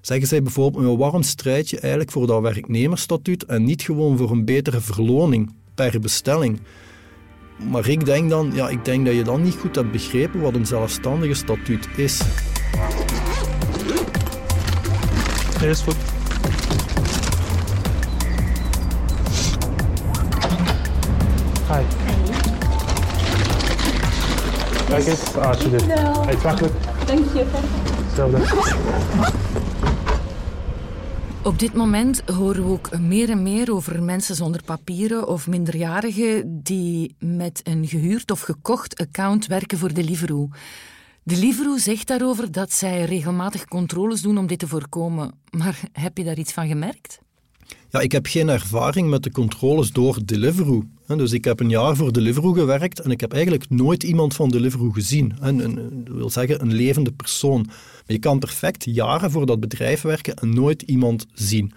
zeggen 0.00 0.26
zij 0.26 0.42
bijvoorbeeld, 0.42 0.98
waarom 0.98 1.22
strijd 1.22 1.70
je 1.70 1.78
eigenlijk 1.78 2.12
voor 2.12 2.26
dat 2.26 2.42
werknemersstatuut 2.42 3.44
en 3.44 3.64
niet 3.64 3.82
gewoon 3.82 4.16
voor 4.16 4.30
een 4.30 4.44
betere 4.44 4.80
verloning 4.80 5.52
per 5.74 6.00
bestelling? 6.00 6.60
Maar 7.70 7.88
ik 7.88 8.04
denk 8.04 8.30
dan, 8.30 8.52
ja, 8.54 8.68
ik 8.68 8.84
denk 8.84 9.06
dat 9.06 9.14
je 9.14 9.24
dan 9.24 9.42
niet 9.42 9.54
goed 9.54 9.74
hebt 9.74 9.92
begrepen 9.92 10.40
wat 10.40 10.54
een 10.54 10.66
zelfstandige 10.66 11.34
statuut 11.34 11.88
is. 11.96 12.20
is 15.60 15.80
goed. 15.80 16.11
Kijk 24.92 25.06
eens, 25.06 25.36
alsjeblieft. 25.36 25.86
Dank 25.86 26.58
je. 26.58 27.44
Hetzelfde. 28.04 28.38
Op 31.42 31.58
dit 31.58 31.74
moment 31.74 32.22
horen 32.26 32.64
we 32.64 32.70
ook 32.70 32.98
meer 32.98 33.30
en 33.30 33.42
meer 33.42 33.72
over 33.74 34.02
mensen 34.02 34.34
zonder 34.34 34.62
papieren 34.62 35.28
of 35.28 35.46
minderjarigen 35.46 36.62
die 36.62 37.16
met 37.18 37.60
een 37.62 37.86
gehuurd 37.88 38.30
of 38.30 38.40
gekocht 38.40 39.00
account 39.00 39.46
werken 39.46 39.78
voor 39.78 39.92
Deliveroo. 39.92 40.48
Deliveroo 41.22 41.78
zegt 41.78 42.06
daarover 42.06 42.52
dat 42.52 42.72
zij 42.72 43.04
regelmatig 43.04 43.64
controles 43.64 44.20
doen 44.22 44.38
om 44.38 44.46
dit 44.46 44.58
te 44.58 44.68
voorkomen. 44.68 45.34
Maar 45.50 45.80
heb 45.92 46.18
je 46.18 46.24
daar 46.24 46.38
iets 46.38 46.52
van 46.52 46.68
gemerkt? 46.68 47.18
Ja, 47.90 48.00
ik 48.00 48.12
heb 48.12 48.26
geen 48.26 48.48
ervaring 48.48 49.08
met 49.08 49.22
de 49.22 49.30
controles 49.30 49.90
door 49.90 50.18
Deliveroo. 50.24 50.84
Dus 51.06 51.32
ik 51.32 51.44
heb 51.44 51.60
een 51.60 51.68
jaar 51.68 51.96
voor 51.96 52.12
Deliveroo 52.12 52.52
gewerkt 52.52 53.00
en 53.00 53.10
ik 53.10 53.20
heb 53.20 53.32
eigenlijk 53.32 53.70
nooit 53.70 54.02
iemand 54.02 54.34
van 54.34 54.48
Deliveroo 54.50 54.90
gezien. 54.90 55.34
En, 55.40 55.74
dat 56.04 56.14
wil 56.14 56.30
zeggen, 56.30 56.62
een 56.62 56.72
levende 56.72 57.12
persoon. 57.12 57.62
Maar 57.66 57.76
je 58.06 58.18
kan 58.18 58.38
perfect 58.38 58.84
jaren 58.84 59.30
voor 59.30 59.46
dat 59.46 59.60
bedrijf 59.60 60.02
werken 60.02 60.34
en 60.34 60.54
nooit 60.54 60.82
iemand 60.82 61.26
zien. 61.32 61.72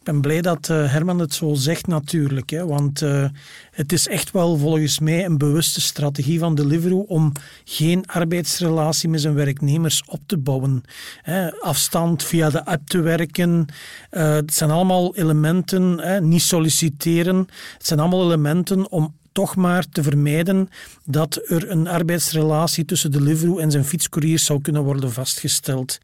Ik 0.00 0.06
ben 0.06 0.20
blij 0.20 0.40
dat 0.40 0.68
uh, 0.68 0.92
Herman 0.92 1.18
het 1.18 1.34
zo 1.34 1.54
zegt 1.54 1.86
natuurlijk. 1.86 2.50
Hè, 2.50 2.66
want 2.66 3.02
uh, 3.02 3.24
het 3.70 3.92
is 3.92 4.08
echt 4.08 4.30
wel 4.30 4.56
volgens 4.56 4.98
mij 4.98 5.24
een 5.24 5.38
bewuste 5.38 5.80
strategie 5.80 6.38
van 6.38 6.54
Deliveroo 6.54 6.98
om 6.98 7.32
geen 7.64 8.06
arbeidsrelatie 8.06 9.08
met 9.08 9.20
zijn 9.20 9.34
werknemers 9.34 10.02
op 10.06 10.20
te 10.26 10.38
bouwen. 10.38 10.82
Hè, 11.22 11.52
afstand 11.52 12.24
via 12.24 12.50
de 12.50 12.64
app 12.64 12.88
te 12.88 13.00
werken. 13.00 13.66
Uh, 14.10 14.34
het 14.34 14.54
zijn 14.54 14.70
allemaal 14.70 15.16
elementen, 15.16 15.98
hè, 15.98 16.20
niet 16.20 16.42
solliciteren. 16.42 17.36
Het 17.76 17.86
zijn 17.86 18.00
allemaal 18.00 18.24
elementen 18.24 18.90
om 18.90 19.14
toch 19.32 19.56
maar 19.56 19.88
te 19.88 20.02
vermijden 20.02 20.68
dat 21.04 21.40
er 21.46 21.70
een 21.70 21.88
arbeidsrelatie 21.88 22.84
tussen 22.84 23.10
Deliveroo 23.10 23.58
en 23.58 23.70
zijn 23.70 23.84
fietscouriers 23.84 24.44
zou 24.44 24.60
kunnen 24.60 24.82
worden 24.82 25.12
vastgesteld. 25.12 25.98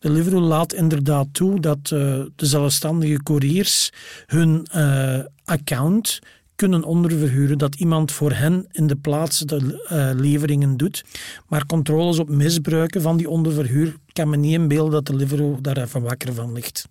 Deliveroo 0.00 0.40
laat 0.40 0.72
inderdaad 0.72 1.26
toe 1.32 1.60
dat 1.60 1.78
uh, 1.78 1.90
de 2.36 2.46
zelfstandige 2.46 3.22
couriers 3.22 3.92
hun 4.26 4.66
uh, 4.74 5.18
account 5.44 6.18
kunnen 6.54 6.84
onderverhuren, 6.84 7.58
dat 7.58 7.74
iemand 7.74 8.12
voor 8.12 8.32
hen 8.32 8.66
in 8.72 8.86
de 8.86 8.96
plaats 8.96 9.38
de 9.38 9.86
uh, 9.92 10.10
leveringen 10.20 10.76
doet. 10.76 11.04
Maar 11.48 11.66
controles 11.66 12.18
op 12.18 12.28
misbruiken 12.28 13.02
van 13.02 13.16
die 13.16 13.28
onderverhuur 13.28 13.96
kan 14.12 14.28
me 14.28 14.36
niet 14.36 14.52
inbeelden 14.52 14.92
dat 14.92 15.06
Deliveroo 15.06 15.58
daar 15.60 15.76
even 15.76 16.02
wakker 16.02 16.34
van 16.34 16.52
ligt. 16.52 16.88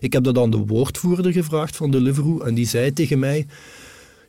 Ik 0.00 0.12
heb 0.12 0.24
dat 0.24 0.38
aan 0.38 0.50
de 0.50 0.56
woordvoerder 0.66 1.32
gevraagd 1.32 1.76
van 1.76 1.90
Deliveroo 1.90 2.40
en 2.40 2.54
die 2.54 2.66
zei 2.66 2.92
tegen 2.92 3.18
mij 3.18 3.46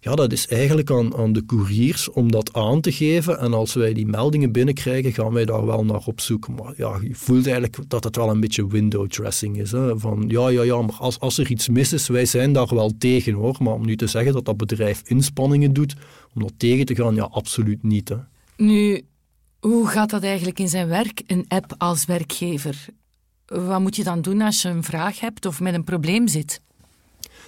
Ja, 0.01 0.15
dat 0.15 0.31
is 0.31 0.47
eigenlijk 0.47 0.91
aan, 0.91 1.15
aan 1.15 1.33
de 1.33 1.45
couriers 1.45 2.09
om 2.09 2.31
dat 2.31 2.53
aan 2.53 2.81
te 2.81 2.91
geven. 2.91 3.39
En 3.39 3.53
als 3.53 3.73
wij 3.73 3.93
die 3.93 4.05
meldingen 4.05 4.51
binnenkrijgen, 4.51 5.13
gaan 5.13 5.33
wij 5.33 5.45
daar 5.45 5.65
wel 5.65 5.85
naar 5.85 6.01
op 6.05 6.21
zoek. 6.21 6.47
Maar 6.47 6.73
ja, 6.77 6.99
je 7.01 7.15
voelt 7.15 7.45
eigenlijk 7.45 7.89
dat 7.89 8.03
het 8.03 8.15
wel 8.15 8.29
een 8.29 8.39
beetje 8.39 8.67
window 8.67 9.07
dressing 9.07 9.57
is. 9.57 9.71
Hè? 9.71 9.99
Van 9.99 10.25
ja, 10.27 10.49
ja, 10.49 10.63
ja, 10.63 10.81
maar 10.81 10.95
als, 10.95 11.19
als 11.19 11.37
er 11.37 11.51
iets 11.51 11.69
mis 11.69 11.93
is, 11.93 12.07
wij 12.07 12.25
zijn 12.25 12.53
daar 12.53 12.75
wel 12.75 12.91
tegen 12.97 13.33
hoor. 13.33 13.55
Maar 13.59 13.73
om 13.73 13.85
nu 13.85 13.95
te 13.95 14.07
zeggen 14.07 14.33
dat 14.33 14.45
dat 14.45 14.57
bedrijf 14.57 15.01
inspanningen 15.05 15.73
doet 15.73 15.95
om 16.33 16.41
dat 16.41 16.53
tegen 16.57 16.85
te 16.85 16.95
gaan, 16.95 17.15
ja, 17.15 17.23
absoluut 17.23 17.83
niet. 17.83 18.09
Hè? 18.09 18.17
Nu, 18.57 19.01
hoe 19.59 19.87
gaat 19.87 20.09
dat 20.09 20.23
eigenlijk 20.23 20.59
in 20.59 20.69
zijn 20.69 20.87
werk, 20.87 21.21
een 21.27 21.45
app 21.47 21.75
als 21.77 22.05
werkgever? 22.05 22.85
Wat 23.45 23.79
moet 23.79 23.95
je 23.95 24.03
dan 24.03 24.21
doen 24.21 24.41
als 24.41 24.61
je 24.61 24.69
een 24.69 24.83
vraag 24.83 25.19
hebt 25.19 25.45
of 25.45 25.59
met 25.59 25.73
een 25.73 25.83
probleem 25.83 26.27
zit? 26.27 26.61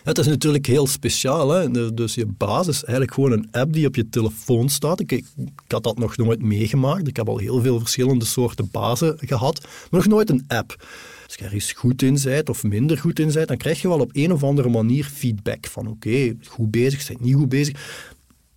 Het 0.03 0.17
is 0.17 0.27
natuurlijk 0.27 0.65
heel 0.65 0.87
speciaal. 0.87 1.49
Hè? 1.49 1.93
Dus 1.93 2.15
je 2.15 2.25
basis 2.25 2.75
is 2.75 2.83
eigenlijk 2.83 3.13
gewoon 3.13 3.31
een 3.31 3.47
app 3.51 3.73
die 3.73 3.87
op 3.87 3.95
je 3.95 4.09
telefoon 4.09 4.69
staat. 4.69 4.99
Ik, 4.99 5.11
ik, 5.11 5.25
had 5.67 5.83
dat 5.83 5.97
nog 5.97 6.17
nooit 6.17 6.41
meegemaakt. 6.41 7.07
Ik 7.07 7.15
heb 7.15 7.29
al 7.29 7.37
heel 7.37 7.61
veel 7.61 7.79
verschillende 7.79 8.25
soorten 8.25 8.69
bazen 8.71 9.17
gehad, 9.19 9.61
maar 9.61 9.99
nog 9.99 10.07
nooit 10.07 10.29
een 10.29 10.43
app. 10.47 10.85
Als 11.25 11.35
je 11.35 11.43
ergens 11.43 11.71
goed 11.71 12.01
in 12.01 12.17
bent 12.23 12.49
of 12.49 12.63
minder 12.63 12.97
goed 12.97 13.19
in 13.19 13.31
bent, 13.31 13.47
dan 13.47 13.57
krijg 13.57 13.81
je 13.81 13.87
wel 13.87 13.99
op 13.99 14.09
een 14.13 14.31
of 14.31 14.43
andere 14.43 14.69
manier 14.69 15.03
feedback 15.03 15.67
van 15.67 15.87
oké, 15.87 16.35
goed 16.47 16.71
bezig, 16.71 17.01
zijn 17.01 17.17
niet 17.21 17.35
goed 17.35 17.49
bezig. 17.49 17.75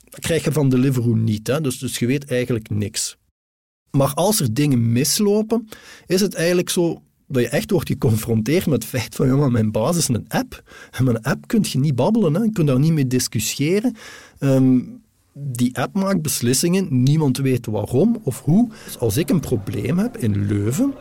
Dat 0.08 0.20
krijg 0.20 0.44
je 0.44 0.52
van 0.52 0.68
Deliveroo 0.68 1.14
niet. 1.14 1.46
Hè? 1.46 1.60
Dus, 1.60 1.78
dus 1.78 1.98
je 1.98 2.06
weet 2.06 2.30
eigenlijk 2.30 2.70
niks. 2.70 3.16
Maar 3.90 4.14
als 4.14 4.40
er 4.40 4.54
dingen 4.54 4.92
mislopen, 4.92 5.68
is 6.06 6.20
het 6.20 6.34
eigenlijk 6.34 6.70
zo 6.70 7.02
dat 7.34 7.42
je 7.42 7.48
echt 7.48 7.70
wordt 7.70 7.88
geconfronteerd 7.88 8.66
met 8.66 8.82
het 8.82 8.90
feit 8.90 9.14
van, 9.14 9.26
ja, 9.26 9.48
mijn 9.48 9.70
basis 9.70 10.08
is 10.08 10.14
een 10.14 10.24
app. 10.28 10.62
En 10.90 11.04
met 11.04 11.14
een 11.14 11.22
app 11.22 11.46
kun 11.46 11.64
je 11.68 11.78
niet 11.78 11.94
babbelen, 11.94 12.34
hè. 12.34 12.42
je 12.42 12.52
kunt 12.52 12.66
daar 12.66 12.78
niet 12.78 12.92
mee 12.92 13.06
discussiëren. 13.06 13.96
Ehm, 14.38 14.80
die 15.32 15.78
app 15.78 15.94
maakt 15.94 16.22
beslissingen, 16.22 17.02
niemand 17.02 17.36
weet 17.36 17.66
waarom 17.66 18.20
of 18.22 18.40
hoe. 18.40 18.68
Dus 18.84 18.98
als 18.98 19.16
ik 19.16 19.30
een 19.30 19.40
probleem 19.40 19.98
heb 19.98 20.16
in 20.16 20.46
Leuven, 20.46 20.94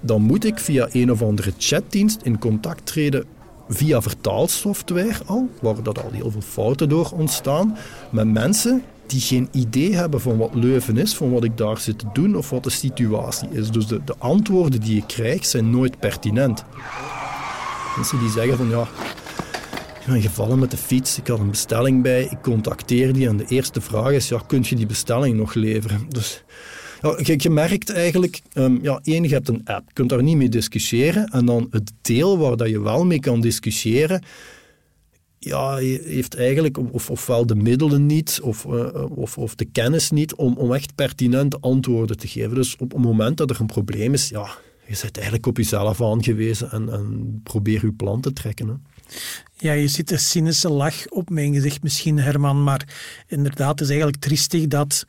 dan 0.00 0.22
moet 0.22 0.44
ik 0.44 0.58
via 0.58 0.88
een 0.92 1.10
of 1.10 1.22
andere 1.22 1.52
chatdienst 1.58 2.22
in 2.22 2.38
contact 2.38 2.86
treden 2.86 3.24
via 3.68 4.02
vertaalsoftware 4.02 5.24
al, 5.26 5.48
waar 5.60 5.82
dat 5.82 6.02
al 6.02 6.10
heel 6.10 6.30
veel 6.30 6.40
fouten 6.40 6.88
door 6.88 7.10
ontstaan, 7.14 7.76
met 8.10 8.26
mensen 8.26 8.82
die 9.10 9.20
geen 9.20 9.48
idee 9.52 9.94
hebben 9.94 10.20
van 10.20 10.36
wat 10.36 10.54
Leuven 10.54 10.96
is, 10.96 11.14
van 11.14 11.30
wat 11.30 11.44
ik 11.44 11.56
daar 11.56 11.78
zit 11.78 11.98
te 11.98 12.06
doen 12.12 12.36
of 12.36 12.50
wat 12.50 12.64
de 12.64 12.70
situatie 12.70 13.48
is. 13.50 13.70
Dus 13.70 13.86
de, 13.86 14.04
de 14.04 14.14
antwoorden 14.18 14.80
die 14.80 14.94
je 14.94 15.06
krijgt 15.06 15.48
zijn 15.48 15.70
nooit 15.70 15.98
pertinent. 15.98 16.64
Mensen 17.96 18.18
die 18.18 18.30
zeggen 18.30 18.56
van 18.56 18.68
ja, 18.68 18.82
ik 20.00 20.06
ben 20.06 20.20
gevallen 20.20 20.58
met 20.58 20.70
de 20.70 20.76
fiets, 20.76 21.18
ik 21.18 21.26
had 21.26 21.38
een 21.38 21.50
bestelling 21.50 22.02
bij, 22.02 22.22
ik 22.22 22.38
contacteer 22.42 23.12
die 23.12 23.28
en 23.28 23.36
de 23.36 23.46
eerste 23.48 23.80
vraag 23.80 24.10
is 24.10 24.28
ja, 24.28 24.42
kun 24.46 24.64
je 24.68 24.76
die 24.76 24.86
bestelling 24.86 25.36
nog 25.36 25.54
leveren? 25.54 26.06
Dus 26.08 26.44
ja, 27.02 27.34
je, 27.36 27.50
merkt 27.50 27.90
eigenlijk, 27.90 28.40
um, 28.54 28.78
ja, 28.82 29.00
één, 29.02 29.22
je 29.22 29.34
hebt 29.34 29.48
een 29.48 29.60
app, 29.64 29.86
je 29.86 29.92
kunt 29.92 30.08
daar 30.08 30.22
niet 30.22 30.36
mee 30.36 30.48
discussiëren 30.48 31.28
en 31.28 31.46
dan 31.46 31.66
het 31.70 31.92
deel 32.02 32.38
waar 32.38 32.56
dat 32.56 32.68
je 32.68 32.80
wel 32.80 33.04
mee 33.04 33.20
kan 33.20 33.40
discussiëren, 33.40 34.22
ja, 35.42 35.76
heeft 35.76 36.36
eigenlijk 36.36 36.78
of, 36.92 37.10
ofwel 37.10 37.46
de 37.46 37.54
middelen 37.54 38.06
niet 38.06 38.40
of, 38.42 38.64
uh, 38.64 39.16
of, 39.16 39.38
of 39.38 39.54
de 39.54 39.64
kennis 39.64 40.10
niet 40.10 40.34
om, 40.34 40.56
om 40.56 40.74
echt 40.74 40.94
pertinente 40.94 41.58
antwoorden 41.60 42.16
te 42.16 42.28
geven. 42.28 42.54
Dus 42.54 42.76
op 42.76 42.92
het 42.92 43.02
moment 43.02 43.36
dat 43.36 43.50
er 43.50 43.60
een 43.60 43.66
probleem 43.66 44.12
is, 44.12 44.28
ja, 44.28 44.48
je 44.86 44.94
zit 44.94 45.14
eigenlijk 45.16 45.46
op 45.46 45.56
jezelf 45.56 46.02
aangewezen 46.02 46.70
en, 46.70 46.92
en 46.92 47.40
probeer 47.42 47.84
je 47.84 47.92
plan 47.92 48.20
te 48.20 48.32
trekken. 48.32 48.68
Hè. 48.68 48.74
Ja, 49.56 49.72
je 49.72 49.88
ziet 49.88 50.10
een 50.10 50.18
cynische 50.18 50.68
lach 50.68 51.08
op 51.08 51.30
mijn 51.30 51.54
gezicht 51.54 51.82
misschien, 51.82 52.18
Herman, 52.18 52.62
maar 52.62 52.88
inderdaad, 53.26 53.70
het 53.70 53.80
is 53.80 53.88
eigenlijk 53.88 54.22
triestig 54.22 54.66
dat 54.66 55.04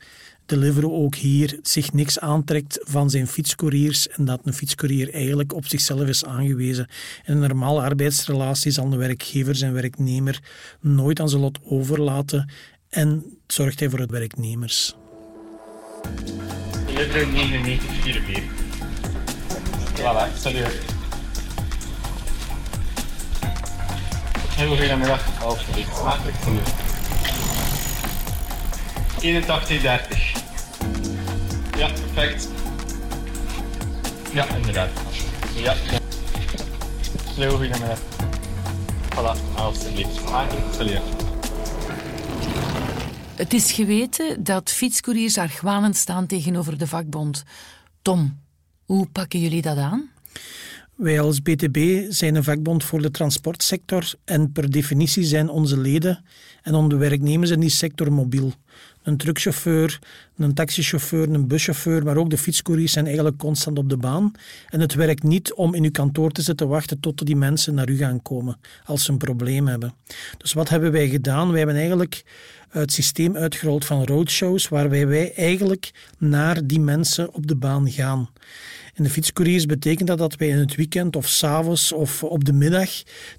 Deliveroo 0.46 1.04
ook 1.04 1.14
hier 1.14 1.58
zich 1.62 1.92
niks 1.92 2.18
aantrekt 2.18 2.78
van 2.82 3.10
zijn 3.10 3.26
fietscouriers 3.26 4.08
en 4.08 4.24
dat 4.24 4.40
een 4.44 4.52
fietscourier 4.52 5.14
eigenlijk 5.14 5.54
op 5.54 5.66
zichzelf 5.66 6.08
is 6.08 6.24
aangewezen. 6.24 6.88
In 7.24 7.32
een 7.32 7.48
normale 7.48 7.80
arbeidsrelatie 7.80 8.70
zal 8.70 8.84
een 8.84 8.98
werkgever 8.98 9.54
zijn 9.54 9.72
werknemer 9.72 10.40
nooit 10.80 11.20
aan 11.20 11.28
zijn 11.28 11.40
lot 11.42 11.58
overlaten 11.64 12.50
en 12.88 13.24
zorgt 13.46 13.80
hij 13.80 13.90
voor 13.90 13.98
het 13.98 14.10
werknemers. 14.10 14.96
Deliveroo 16.86 17.30
9944. 17.30 18.42
Voilà, 19.94 20.38
salut. 20.38 20.92
Heel 24.56 24.76
goedemiddag, 24.76 25.42
alsjeblieft. 25.42 25.96
Smakelijk. 25.96 26.91
8130. 29.22 30.32
Ja, 31.78 31.88
perfect. 31.88 32.48
Ja, 34.32 34.46
inderdaad. 34.56 34.90
Ja. 35.54 35.74
Heel 37.34 37.50
goedemiddag. 37.50 37.98
Voilà, 39.14 39.54
alsjeblieft. 39.54 40.20
Salut. 40.76 41.00
Het 43.34 43.52
is 43.52 43.72
geweten 43.72 44.44
dat 44.44 44.70
fietscouriers 44.70 45.38
argwanend 45.38 45.96
staan 45.96 46.26
tegenover 46.26 46.78
de 46.78 46.86
vakbond. 46.86 47.42
Tom, 48.02 48.40
hoe 48.84 49.06
pakken 49.06 49.40
jullie 49.40 49.62
dat 49.62 49.76
aan? 49.76 50.10
Wij 50.96 51.20
als 51.20 51.42
BTB 51.42 52.06
zijn 52.08 52.34
een 52.34 52.44
vakbond 52.44 52.84
voor 52.84 53.02
de 53.02 53.10
transportsector 53.10 54.12
en 54.24 54.52
per 54.52 54.70
definitie 54.70 55.24
zijn 55.24 55.48
onze 55.48 55.78
leden 55.78 56.24
en 56.62 56.74
onze 56.74 56.96
werknemers 56.96 57.50
in 57.50 57.60
die 57.60 57.68
sector 57.68 58.12
mobiel. 58.12 58.52
Een 59.02 59.16
truckchauffeur, 59.16 59.98
een 60.36 60.54
taxichauffeur, 60.54 61.28
een 61.28 61.46
buschauffeur, 61.46 62.04
maar 62.04 62.16
ook 62.16 62.30
de 62.30 62.38
fietscouriers 62.38 62.92
zijn 62.92 63.06
eigenlijk 63.06 63.36
constant 63.36 63.78
op 63.78 63.88
de 63.88 63.96
baan. 63.96 64.32
En 64.68 64.80
het 64.80 64.94
werkt 64.94 65.22
niet 65.22 65.52
om 65.52 65.74
in 65.74 65.84
uw 65.84 65.90
kantoor 65.90 66.30
te 66.30 66.42
zitten 66.42 66.68
wachten 66.68 67.00
tot 67.00 67.26
die 67.26 67.36
mensen 67.36 67.74
naar 67.74 67.88
u 67.88 67.96
gaan 67.96 68.22
komen 68.22 68.58
als 68.84 69.04
ze 69.04 69.12
een 69.12 69.18
probleem 69.18 69.66
hebben. 69.66 69.94
Dus 70.36 70.52
wat 70.52 70.68
hebben 70.68 70.92
wij 70.92 71.08
gedaan? 71.08 71.48
Wij 71.48 71.58
hebben 71.58 71.76
eigenlijk 71.76 72.24
het 72.68 72.92
systeem 72.92 73.36
uitgerold 73.36 73.84
van 73.84 74.04
roadshows, 74.04 74.68
waarbij 74.68 75.06
wij 75.06 75.34
eigenlijk 75.34 75.90
naar 76.18 76.66
die 76.66 76.80
mensen 76.80 77.34
op 77.34 77.46
de 77.46 77.56
baan 77.56 77.90
gaan. 77.90 78.28
In 78.94 79.04
de 79.04 79.10
fietscouriers 79.10 79.66
betekent 79.66 80.08
dat 80.08 80.18
dat 80.18 80.36
wij 80.36 80.48
in 80.48 80.58
het 80.58 80.74
weekend 80.74 81.16
of 81.16 81.28
s'avonds 81.28 81.92
of 81.92 82.24
op 82.24 82.44
de 82.44 82.52
middag 82.52 82.90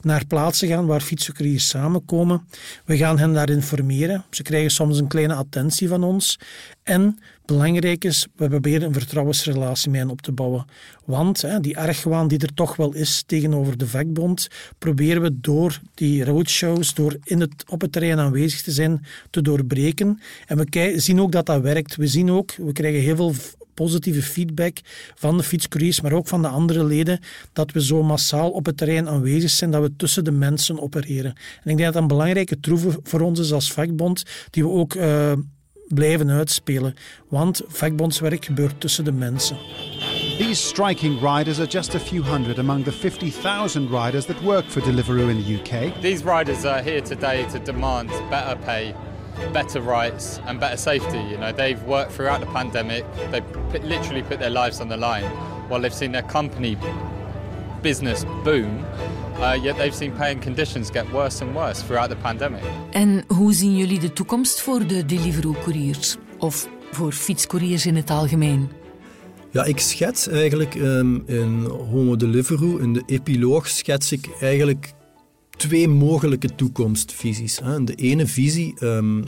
naar 0.01 0.25
plaatsen 0.25 0.67
gaan 0.67 0.85
waar 0.85 1.01
fietscouriers 1.01 1.67
samenkomen. 1.67 2.47
We 2.85 2.97
gaan 2.97 3.19
hen 3.19 3.33
daar 3.33 3.49
informeren. 3.49 4.23
Ze 4.29 4.41
krijgen 4.41 4.71
soms 4.71 4.99
een 4.99 5.07
kleine 5.07 5.33
attentie 5.33 5.87
van 5.87 6.03
ons. 6.03 6.39
En 6.83 7.19
belangrijk 7.45 8.03
is, 8.03 8.27
we 8.35 8.47
proberen 8.47 8.87
een 8.87 8.93
vertrouwensrelatie 8.93 9.89
met 9.89 9.99
hen 9.99 10.09
op 10.09 10.21
te 10.21 10.31
bouwen. 10.31 10.65
Want 11.05 11.41
hè, 11.41 11.59
die 11.59 11.77
argwaan 11.77 12.27
die 12.27 12.39
er 12.39 12.53
toch 12.53 12.75
wel 12.75 12.93
is 12.93 13.23
tegenover 13.25 13.77
de 13.77 13.87
vakbond, 13.87 14.47
proberen 14.77 15.21
we 15.21 15.39
door 15.39 15.79
die 15.93 16.25
roadshows, 16.25 16.93
door 16.93 17.17
in 17.23 17.39
het, 17.39 17.63
op 17.67 17.81
het 17.81 17.91
terrein 17.91 18.19
aanwezig 18.19 18.61
te 18.61 18.71
zijn, 18.71 19.05
te 19.29 19.41
doorbreken. 19.41 20.19
En 20.47 20.57
we 20.57 20.93
zien 20.95 21.21
ook 21.21 21.31
dat 21.31 21.45
dat 21.45 21.61
werkt. 21.61 21.95
We 21.95 22.07
zien 22.07 22.31
ook, 22.31 22.55
we 22.55 22.71
krijgen 22.71 23.01
heel 23.01 23.15
veel 23.15 23.33
positieve 23.73 24.21
feedback 24.21 24.77
van 25.15 25.37
de 25.37 25.43
fietscouriers, 25.43 26.01
maar 26.01 26.13
ook 26.13 26.27
van 26.27 26.41
de 26.41 26.47
andere 26.47 26.83
leden, 26.83 27.19
dat 27.53 27.71
we 27.71 27.83
zo 27.83 28.03
massaal 28.03 28.51
op 28.51 28.65
het 28.65 28.77
terrein 28.77 29.09
aanwezig 29.09 29.49
zijn, 29.49 29.71
dat 29.71 29.81
we 29.81 29.95
tussen 29.95 30.23
de 30.23 30.31
mensen 30.31 30.81
opereren. 30.81 31.33
En 31.63 31.71
ik 31.71 31.77
denk 31.77 31.79
dat 31.79 31.93
dat 31.93 32.01
een 32.01 32.07
belangrijke 32.07 32.59
troeven 32.59 32.95
voor 33.03 33.21
ons 33.21 33.39
is 33.39 33.53
als 33.53 33.71
vakbond, 33.71 34.23
die 34.49 34.63
we 34.63 34.69
ook 34.69 34.93
uh, 34.93 35.31
blijven 35.87 36.29
uitspelen. 36.29 36.93
Want 37.27 37.61
vakbondswerk 37.67 38.45
gebeurt 38.45 38.79
tussen 38.79 39.03
de 39.03 39.11
mensen. 39.11 39.57
These 40.37 40.67
striking 40.67 41.21
riders 41.21 41.59
are 41.59 41.67
just 41.67 41.95
a 41.95 41.99
few 41.99 42.23
hundred 42.23 42.59
among 42.59 42.83
the 42.83 42.91
50,000 42.91 43.89
riders 43.89 44.25
that 44.25 44.41
work 44.41 44.65
for 44.65 44.81
Deliveroo 44.81 45.29
in 45.29 45.43
the 45.43 45.53
UK. 45.53 46.01
These 46.01 46.23
riders 46.25 46.65
are 46.65 46.81
here 46.81 47.01
today 47.01 47.45
to 47.45 47.59
demand 47.63 48.09
better 48.29 48.57
pay 48.57 48.95
better 49.51 49.81
rights 49.81 50.39
and 50.45 50.59
better 50.59 50.77
safety. 50.77 51.19
You 51.19 51.37
know, 51.37 51.51
they've 51.51 51.81
worked 51.83 52.11
throughout 52.11 52.39
the 52.39 52.51
pandemic. 52.51 53.03
They've 53.31 53.51
put, 53.71 53.83
literally 53.83 54.23
put 54.23 54.39
their 54.39 54.49
lives 54.49 54.79
on 54.79 54.87
the 54.87 54.97
line 54.97 55.29
while 55.69 55.81
they've 55.81 55.93
seen 55.93 56.11
their 56.11 56.27
company 56.27 56.77
business 57.81 58.25
boom. 58.43 58.85
Uh, 59.39 59.57
yet 59.63 59.77
they've 59.77 59.95
seen 59.95 60.11
pay 60.11 60.31
and 60.31 60.41
conditions 60.41 60.89
get 60.91 61.11
worse 61.11 61.43
and 61.43 61.55
worse 61.55 61.83
throughout 61.83 62.09
the 62.09 62.15
pandemic. 62.15 62.61
En 62.91 63.23
hoe 63.27 63.53
zien 63.53 63.77
jullie 63.77 63.99
de 63.99 64.13
toekomst 64.13 64.61
voor 64.61 64.87
de 64.87 65.05
Deliveroo-couriers? 65.05 66.15
Of 66.37 66.67
voor 66.91 67.11
fietscouriers 67.11 67.85
in 67.85 67.95
het 67.95 68.09
algemeen? 68.09 68.69
Ja, 69.51 69.63
ik 69.63 69.79
schets 69.79 70.27
eigenlijk 70.27 70.75
um, 70.75 71.23
in 71.25 71.65
Homo 71.65 72.15
Deliveroo, 72.15 72.77
in 72.77 72.93
de 72.93 73.03
epiloog 73.05 73.67
schets 73.67 74.11
ik 74.11 74.29
eigenlijk 74.39 74.93
twee 75.57 75.87
mogelijke 75.87 76.55
toekomstvisies. 76.55 77.59
De 77.83 77.95
ene 77.95 78.27
visie 78.27 78.75
um, 78.85 79.23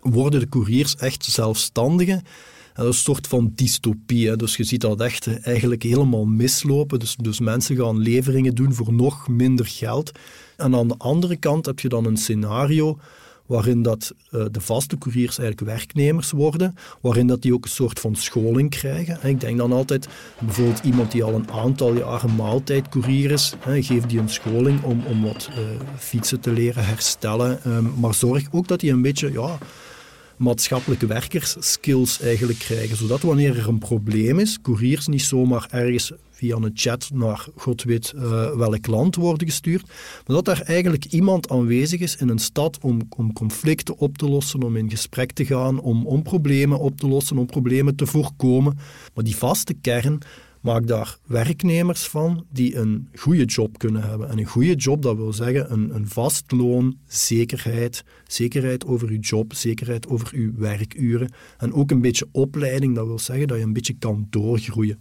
worden 0.00 0.40
de 0.40 0.48
couriers 0.48 0.96
echt 0.96 1.24
zelfstandigen. 1.24 2.22
En 2.74 2.84
dat 2.84 2.92
is 2.92 2.98
een 2.98 3.04
soort 3.04 3.26
van 3.26 3.52
dystopie. 3.54 4.28
Hè. 4.28 4.36
Dus 4.36 4.56
je 4.56 4.64
ziet 4.64 4.80
dat 4.80 5.00
echt 5.00 5.40
eigenlijk 5.40 5.82
helemaal 5.82 6.24
mislopen. 6.24 6.98
Dus, 6.98 7.16
dus 7.16 7.40
mensen 7.40 7.76
gaan 7.76 7.98
leveringen 7.98 8.54
doen 8.54 8.74
voor 8.74 8.92
nog 8.92 9.28
minder 9.28 9.66
geld. 9.66 10.12
En 10.56 10.74
aan 10.74 10.88
de 10.88 10.94
andere 10.98 11.36
kant 11.36 11.66
heb 11.66 11.80
je 11.80 11.88
dan 11.88 12.04
een 12.04 12.16
scenario 12.16 12.98
waarin 13.48 13.82
dat, 13.82 14.14
uh, 14.30 14.44
de 14.50 14.60
vaste 14.60 14.98
couriers 14.98 15.38
eigenlijk 15.38 15.70
werknemers 15.70 16.30
worden, 16.30 16.74
waarin 17.00 17.26
dat 17.26 17.42
die 17.42 17.54
ook 17.54 17.64
een 17.64 17.70
soort 17.70 18.00
van 18.00 18.16
scholing 18.16 18.70
krijgen. 18.70 19.18
Ik 19.28 19.40
denk 19.40 19.58
dan 19.58 19.72
altijd, 19.72 20.08
bijvoorbeeld 20.38 20.84
iemand 20.84 21.12
die 21.12 21.22
al 21.24 21.34
een 21.34 21.50
aantal 21.50 21.94
jaren 21.94 22.34
maaltijdcourier 22.34 23.30
is, 23.30 23.54
geef 23.60 24.06
die 24.06 24.18
een 24.18 24.28
scholing 24.28 24.82
om, 24.82 25.02
om 25.06 25.22
wat 25.22 25.48
uh, 25.50 25.56
fietsen 25.98 26.40
te 26.40 26.52
leren 26.52 26.84
herstellen, 26.84 27.60
um, 27.66 27.92
maar 28.00 28.14
zorg 28.14 28.46
ook 28.50 28.68
dat 28.68 28.80
hij 28.80 28.90
een 28.90 29.02
beetje... 29.02 29.32
Ja, 29.32 29.58
maatschappelijke 30.36 31.06
werkers-skills 31.06 32.20
eigenlijk 32.20 32.58
krijgen. 32.58 32.96
Zodat 32.96 33.22
wanneer 33.22 33.58
er 33.58 33.68
een 33.68 33.78
probleem 33.78 34.38
is, 34.38 34.58
couriers 34.62 35.06
niet 35.06 35.22
zomaar 35.22 35.66
ergens 35.70 36.12
via 36.38 36.56
een 36.56 36.70
chat 36.74 37.10
naar 37.12 37.46
god 37.56 37.82
weet 37.82 38.12
uh, 38.16 38.22
welk 38.56 38.86
land 38.86 39.16
worden 39.16 39.46
gestuurd, 39.46 39.86
maar 39.86 40.36
dat 40.36 40.44
daar 40.44 40.60
eigenlijk 40.60 41.04
iemand 41.04 41.50
aanwezig 41.50 42.00
is 42.00 42.16
in 42.16 42.28
een 42.28 42.38
stad 42.38 42.78
om, 42.80 43.00
om 43.16 43.32
conflicten 43.32 43.98
op 43.98 44.18
te 44.18 44.28
lossen, 44.28 44.62
om 44.62 44.76
in 44.76 44.90
gesprek 44.90 45.32
te 45.32 45.44
gaan, 45.44 45.80
om, 45.80 46.06
om 46.06 46.22
problemen 46.22 46.78
op 46.78 46.96
te 46.96 47.08
lossen, 47.08 47.38
om 47.38 47.46
problemen 47.46 47.96
te 47.96 48.06
voorkomen. 48.06 48.78
Maar 49.14 49.24
die 49.24 49.36
vaste 49.36 49.74
kern, 49.74 50.18
Maak 50.60 50.86
daar 50.86 51.16
werknemers 51.26 52.06
van 52.06 52.46
die 52.52 52.76
een 52.76 53.08
goede 53.14 53.44
job 53.44 53.78
kunnen 53.78 54.02
hebben. 54.02 54.28
En 54.28 54.38
een 54.38 54.44
goede 54.44 54.74
job, 54.74 55.02
dat 55.02 55.16
wil 55.16 55.32
zeggen 55.32 55.72
een, 55.72 55.94
een 55.94 56.08
vast 56.08 56.52
loon, 56.52 56.98
zekerheid, 57.06 58.04
zekerheid 58.26 58.86
over 58.86 59.08
uw 59.08 59.20
job, 59.20 59.54
zekerheid 59.54 60.08
over 60.08 60.28
uw 60.34 60.52
werkuren. 60.56 61.32
En 61.58 61.72
ook 61.72 61.90
een 61.90 62.00
beetje 62.00 62.28
opleiding, 62.32 62.94
dat 62.94 63.06
wil 63.06 63.18
zeggen 63.18 63.48
dat 63.48 63.56
je 63.56 63.62
een 63.62 63.72
beetje 63.72 63.96
kan 63.98 64.26
doorgroeien. 64.30 65.00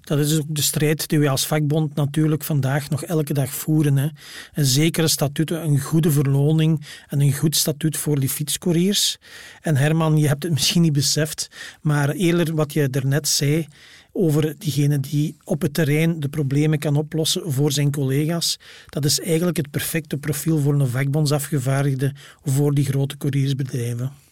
Dat 0.00 0.18
is 0.18 0.38
ook 0.38 0.46
de 0.48 0.62
strijd 0.62 1.08
die 1.08 1.18
we 1.18 1.28
als 1.28 1.46
vakbond 1.46 1.94
natuurlijk 1.94 2.44
vandaag 2.44 2.90
nog 2.90 3.02
elke 3.04 3.32
dag 3.32 3.50
voeren. 3.50 3.96
Hè. 3.96 4.08
Een 4.54 4.64
zekere 4.64 5.08
statuten, 5.08 5.64
een 5.64 5.80
goede 5.80 6.10
verloning 6.10 6.86
en 7.08 7.20
een 7.20 7.32
goed 7.32 7.56
statuut 7.56 7.96
voor 7.96 8.20
die 8.20 8.28
fietscouriers. 8.28 9.18
En 9.60 9.76
Herman, 9.76 10.16
je 10.16 10.28
hebt 10.28 10.42
het 10.42 10.52
misschien 10.52 10.82
niet 10.82 10.92
beseft, 10.92 11.48
maar 11.80 12.10
eerder 12.10 12.54
wat 12.54 12.72
je 12.72 12.90
daarnet 12.90 13.28
zei, 13.28 13.66
over 14.16 14.54
diegene 14.58 15.00
die 15.00 15.36
op 15.44 15.62
het 15.62 15.74
terrein 15.74 16.20
de 16.20 16.28
problemen 16.28 16.78
kan 16.78 16.96
oplossen 16.96 17.52
voor 17.52 17.72
zijn 17.72 17.90
collega's. 17.90 18.58
Dat 18.88 19.04
is 19.04 19.20
eigenlijk 19.20 19.56
het 19.56 19.70
perfecte 19.70 20.16
profiel 20.16 20.58
voor 20.58 20.74
een 20.74 20.86
vakbondsafgevaardigde 20.86 22.12
voor 22.44 22.74
die 22.74 22.84
grote 22.84 23.16
couriersbedrijven. 23.16 24.23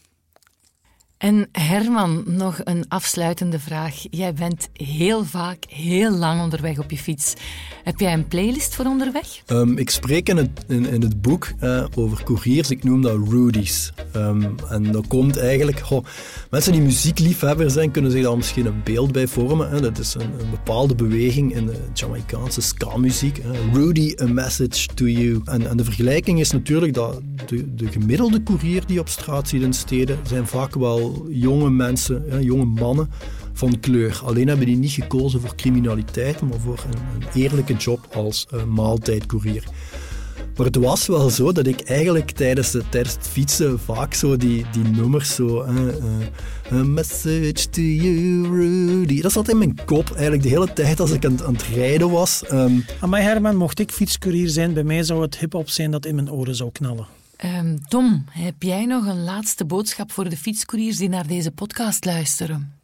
En 1.23 1.49
Herman, 1.53 2.23
nog 2.27 2.61
een 2.65 2.85
afsluitende 2.89 3.59
vraag. 3.59 3.95
Jij 4.11 4.35
bent 4.35 4.69
heel 4.73 5.25
vaak 5.25 5.65
heel 5.69 6.11
lang 6.11 6.41
onderweg 6.41 6.79
op 6.79 6.91
je 6.91 6.99
fiets. 6.99 7.35
Heb 7.85 8.01
jij 8.01 8.13
een 8.13 8.29
playlist 8.29 8.75
voor 8.75 8.85
onderweg? 8.85 9.43
Um, 9.47 9.79
ik 9.79 9.91
spreek 9.91 10.29
in 10.29 10.37
het, 10.37 10.51
in, 10.69 11.03
het 11.03 11.21
boek 11.21 11.53
uh, 11.61 11.85
over 11.95 12.25
couriers, 12.25 12.71
ik 12.71 12.85
noem 12.85 13.03
dat 13.03 13.29
Rudy's. 13.29 13.93
Um, 14.17 14.55
en 14.69 14.93
dat 14.93 15.07
komt 15.07 15.39
eigenlijk... 15.39 15.83
Mensen 16.51 16.73
die 16.73 16.81
muziekliefhebber 16.81 17.71
zijn, 17.71 17.91
kunnen 17.91 18.11
zich 18.11 18.23
daar 18.23 18.37
misschien 18.37 18.67
een 18.67 18.83
beeld 18.85 19.13
bij 19.13 19.27
vormen. 19.27 19.71
Hè. 19.71 19.81
Dat 19.81 19.99
is 19.99 20.15
een, 20.15 20.41
een, 20.41 20.51
bepaalde 20.51 20.95
beweging 20.95 21.55
in 21.55 21.67
de 21.67 21.77
Jamaicaanse 21.95 22.61
ska-muziek. 22.61 23.41
Rudy, 23.73 24.15
a 24.23 24.27
message 24.27 24.87
to 24.95 25.05
you. 25.05 25.41
En, 25.45 25.69
en, 25.69 25.77
de 25.77 25.85
vergelijking 25.85 26.41
is 26.41 26.51
natuurlijk 26.51 26.95
dat 26.95 27.21
de, 27.47 27.75
de 27.75 27.89
gemiddelde 27.89 28.43
courier 28.43 28.87
die 28.87 29.01
op 29.01 29.09
straat 29.09 29.49
ziet 29.49 29.63
in 29.63 29.73
steden, 29.73 30.19
zijn 30.27 30.47
vaak 30.47 30.75
wel 30.75 31.12
jonge 31.31 31.71
mensen, 31.71 32.45
jonge 32.45 32.65
mannen 32.65 33.11
van 33.53 33.81
kleur. 33.81 34.21
Alleen 34.25 34.49
hebben 34.49 34.67
die 34.67 34.77
niet 34.77 34.91
gekozen 34.91 35.41
voor 35.41 35.55
criminaliteit, 35.55 36.41
maar 36.41 36.61
voor 36.61 36.85
een, 36.87 37.23
een 37.23 37.43
eerlijke 37.43 37.75
job 37.75 38.09
als 38.15 38.47
uh, 38.55 38.65
maaltijdcourier. 38.65 39.65
Maar 40.57 40.67
het 40.67 40.77
was 40.77 41.07
wel 41.07 41.31
zo 41.31 41.53
dat 41.53 41.67
ik 41.67 41.81
eigenlijk 41.81 42.31
tijdens, 42.31 42.71
de, 42.71 42.83
tijdens 42.89 43.15
het 43.15 43.29
fietsen 43.29 43.79
vaak 43.79 44.15
zo 44.15 44.37
die, 44.37 44.65
die 44.73 44.85
nummers 44.85 45.35
zo... 45.35 45.65
Uh, 45.65 46.81
a 46.81 46.85
message 46.85 47.69
to 47.71 47.81
you, 47.81 48.43
Rudy. 48.43 49.21
Dat 49.21 49.33
zat 49.33 49.49
in 49.49 49.59
mijn 49.59 49.79
kop 49.85 50.11
eigenlijk 50.11 50.43
de 50.43 50.49
hele 50.49 50.73
tijd 50.73 51.01
als 51.01 51.11
ik 51.11 51.25
aan, 51.25 51.45
aan 51.45 51.53
het 51.53 51.63
rijden 51.63 52.11
was. 52.11 52.43
Um, 52.53 52.85
aan 53.01 53.11
mij 53.11 53.23
Herman, 53.23 53.57
mocht 53.57 53.79
ik 53.79 53.91
fietscourier 53.91 54.49
zijn, 54.49 54.73
bij 54.73 54.85
mij 54.85 55.03
zou 55.03 55.23
het 55.23 55.39
hip-hop 55.39 55.69
zijn 55.69 55.91
dat 55.91 56.07
in 56.07 56.15
mijn 56.15 56.33
oren 56.33 56.55
zou 56.55 56.71
knallen. 56.73 57.07
Um, 57.45 57.81
Tom, 57.89 58.25
heb 58.31 58.63
jij 58.63 58.87
nog 58.87 59.07
een 59.07 59.23
laatste 59.23 59.65
boodschap 59.65 60.13
voor 60.13 60.29
de 60.29 60.37
fietscouriers 60.37 60.97
die 60.97 61.09
naar 61.09 61.27
deze 61.27 61.51
podcast 61.51 62.05
luisteren? 62.05 62.75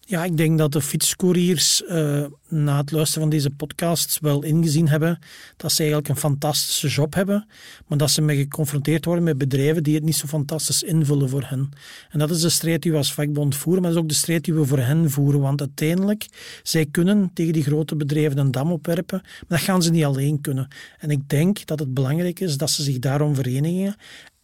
Ja, 0.00 0.24
ik 0.24 0.36
denk 0.36 0.58
dat 0.58 0.72
de 0.72 0.80
fietscouriers 0.80 1.82
uh, 1.88 2.24
na 2.48 2.76
het 2.76 2.90
luisteren 2.90 3.22
van 3.22 3.30
deze 3.30 3.50
podcast 3.50 4.18
wel 4.20 4.42
ingezien 4.42 4.88
hebben 4.88 5.18
dat 5.56 5.72
ze 5.72 5.78
eigenlijk 5.78 6.08
een 6.08 6.16
fantastische 6.16 6.88
job 6.88 7.14
hebben, 7.14 7.46
maar 7.86 7.98
dat 7.98 8.10
ze 8.10 8.22
mee 8.22 8.36
geconfronteerd 8.36 9.04
worden 9.04 9.24
met 9.24 9.38
bedrijven 9.38 9.82
die 9.82 9.94
het 9.94 10.04
niet 10.04 10.16
zo 10.16 10.26
fantastisch 10.26 10.82
invullen 10.82 11.28
voor 11.28 11.44
hen. 11.46 11.68
En 12.10 12.18
dat 12.18 12.30
is 12.30 12.40
de 12.40 12.48
strijd 12.48 12.82
die 12.82 12.90
we 12.90 12.96
als 12.96 13.12
vakbond 13.12 13.56
voeren, 13.56 13.82
maar 13.82 13.90
dat 13.90 13.98
is 13.98 14.04
ook 14.04 14.10
de 14.10 14.18
strijd 14.18 14.44
die 14.44 14.54
we 14.54 14.64
voor 14.64 14.78
hen 14.78 15.10
voeren, 15.10 15.40
want 15.40 15.60
uiteindelijk, 15.60 16.26
zij 16.62 16.86
kunnen 16.90 17.30
tegen 17.34 17.52
die 17.52 17.62
grote 17.62 17.96
bedrijven 17.96 18.38
een 18.38 18.50
dam 18.50 18.72
opwerpen, 18.72 19.20
maar 19.22 19.58
dat 19.58 19.60
gaan 19.60 19.82
ze 19.82 19.90
niet 19.90 20.04
alleen 20.04 20.40
kunnen. 20.40 20.68
En 20.98 21.10
ik 21.10 21.28
denk 21.28 21.66
dat 21.66 21.78
het 21.78 21.94
belangrijk 21.94 22.40
is 22.40 22.56
dat 22.56 22.70
ze 22.70 22.82
zich 22.82 22.98
daarom 22.98 23.34
verenigen 23.34 23.96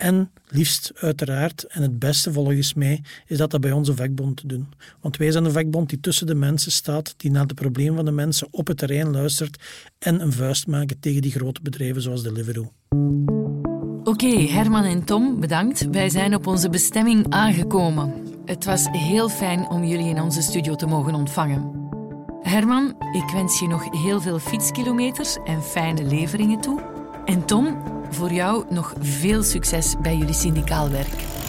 en 0.02 0.30
liefst 0.48 0.92
uiteraard, 0.94 1.64
en 1.64 1.82
het 1.82 1.98
beste 1.98 2.32
volgens 2.32 2.74
mij, 2.74 3.02
is 3.26 3.38
dat 3.38 3.50
dat 3.50 3.60
bij 3.60 3.72
onze 3.72 3.94
vakbond 3.94 4.48
doen. 4.48 4.68
Want 5.00 5.16
wij 5.16 5.30
zijn 5.30 5.44
een 5.44 5.52
vakbond 5.52 5.88
die 5.88 6.00
tussen 6.00 6.26
de 6.26 6.34
mensen 6.34 6.72
staat, 6.72 7.14
die 7.16 7.30
naar 7.30 7.46
de 7.46 7.54
problemen 7.54 7.91
van 7.94 8.04
de 8.04 8.10
mensen 8.10 8.48
op 8.50 8.66
het 8.66 8.78
terrein 8.78 9.10
luistert 9.10 9.62
en 9.98 10.20
een 10.20 10.32
vuist 10.32 10.66
maken 10.66 11.00
tegen 11.00 11.22
die 11.22 11.32
grote 11.32 11.60
bedrijven 11.62 12.02
zoals 12.02 12.22
Deliveroo. 12.22 12.72
Oké, 14.04 14.26
Herman 14.26 14.84
en 14.84 15.04
Tom, 15.04 15.40
bedankt. 15.40 15.90
Wij 15.90 16.08
zijn 16.08 16.34
op 16.34 16.46
onze 16.46 16.70
bestemming 16.70 17.26
aangekomen. 17.28 18.12
Het 18.44 18.64
was 18.64 18.88
heel 18.90 19.28
fijn 19.28 19.68
om 19.68 19.84
jullie 19.84 20.08
in 20.08 20.20
onze 20.20 20.42
studio 20.42 20.74
te 20.74 20.86
mogen 20.86 21.14
ontvangen. 21.14 21.90
Herman, 22.42 22.94
ik 23.12 23.30
wens 23.32 23.58
je 23.58 23.66
nog 23.66 24.02
heel 24.02 24.20
veel 24.20 24.38
fietskilometers 24.38 25.36
en 25.44 25.62
fijne 25.62 26.04
leveringen 26.04 26.60
toe. 26.60 26.82
En 27.24 27.44
Tom, 27.44 27.82
voor 28.10 28.32
jou 28.32 28.64
nog 28.70 28.94
veel 29.00 29.42
succes 29.42 29.94
bij 30.02 30.16
jullie 30.16 30.34
syndicaal 30.34 30.90
werk. 30.90 31.41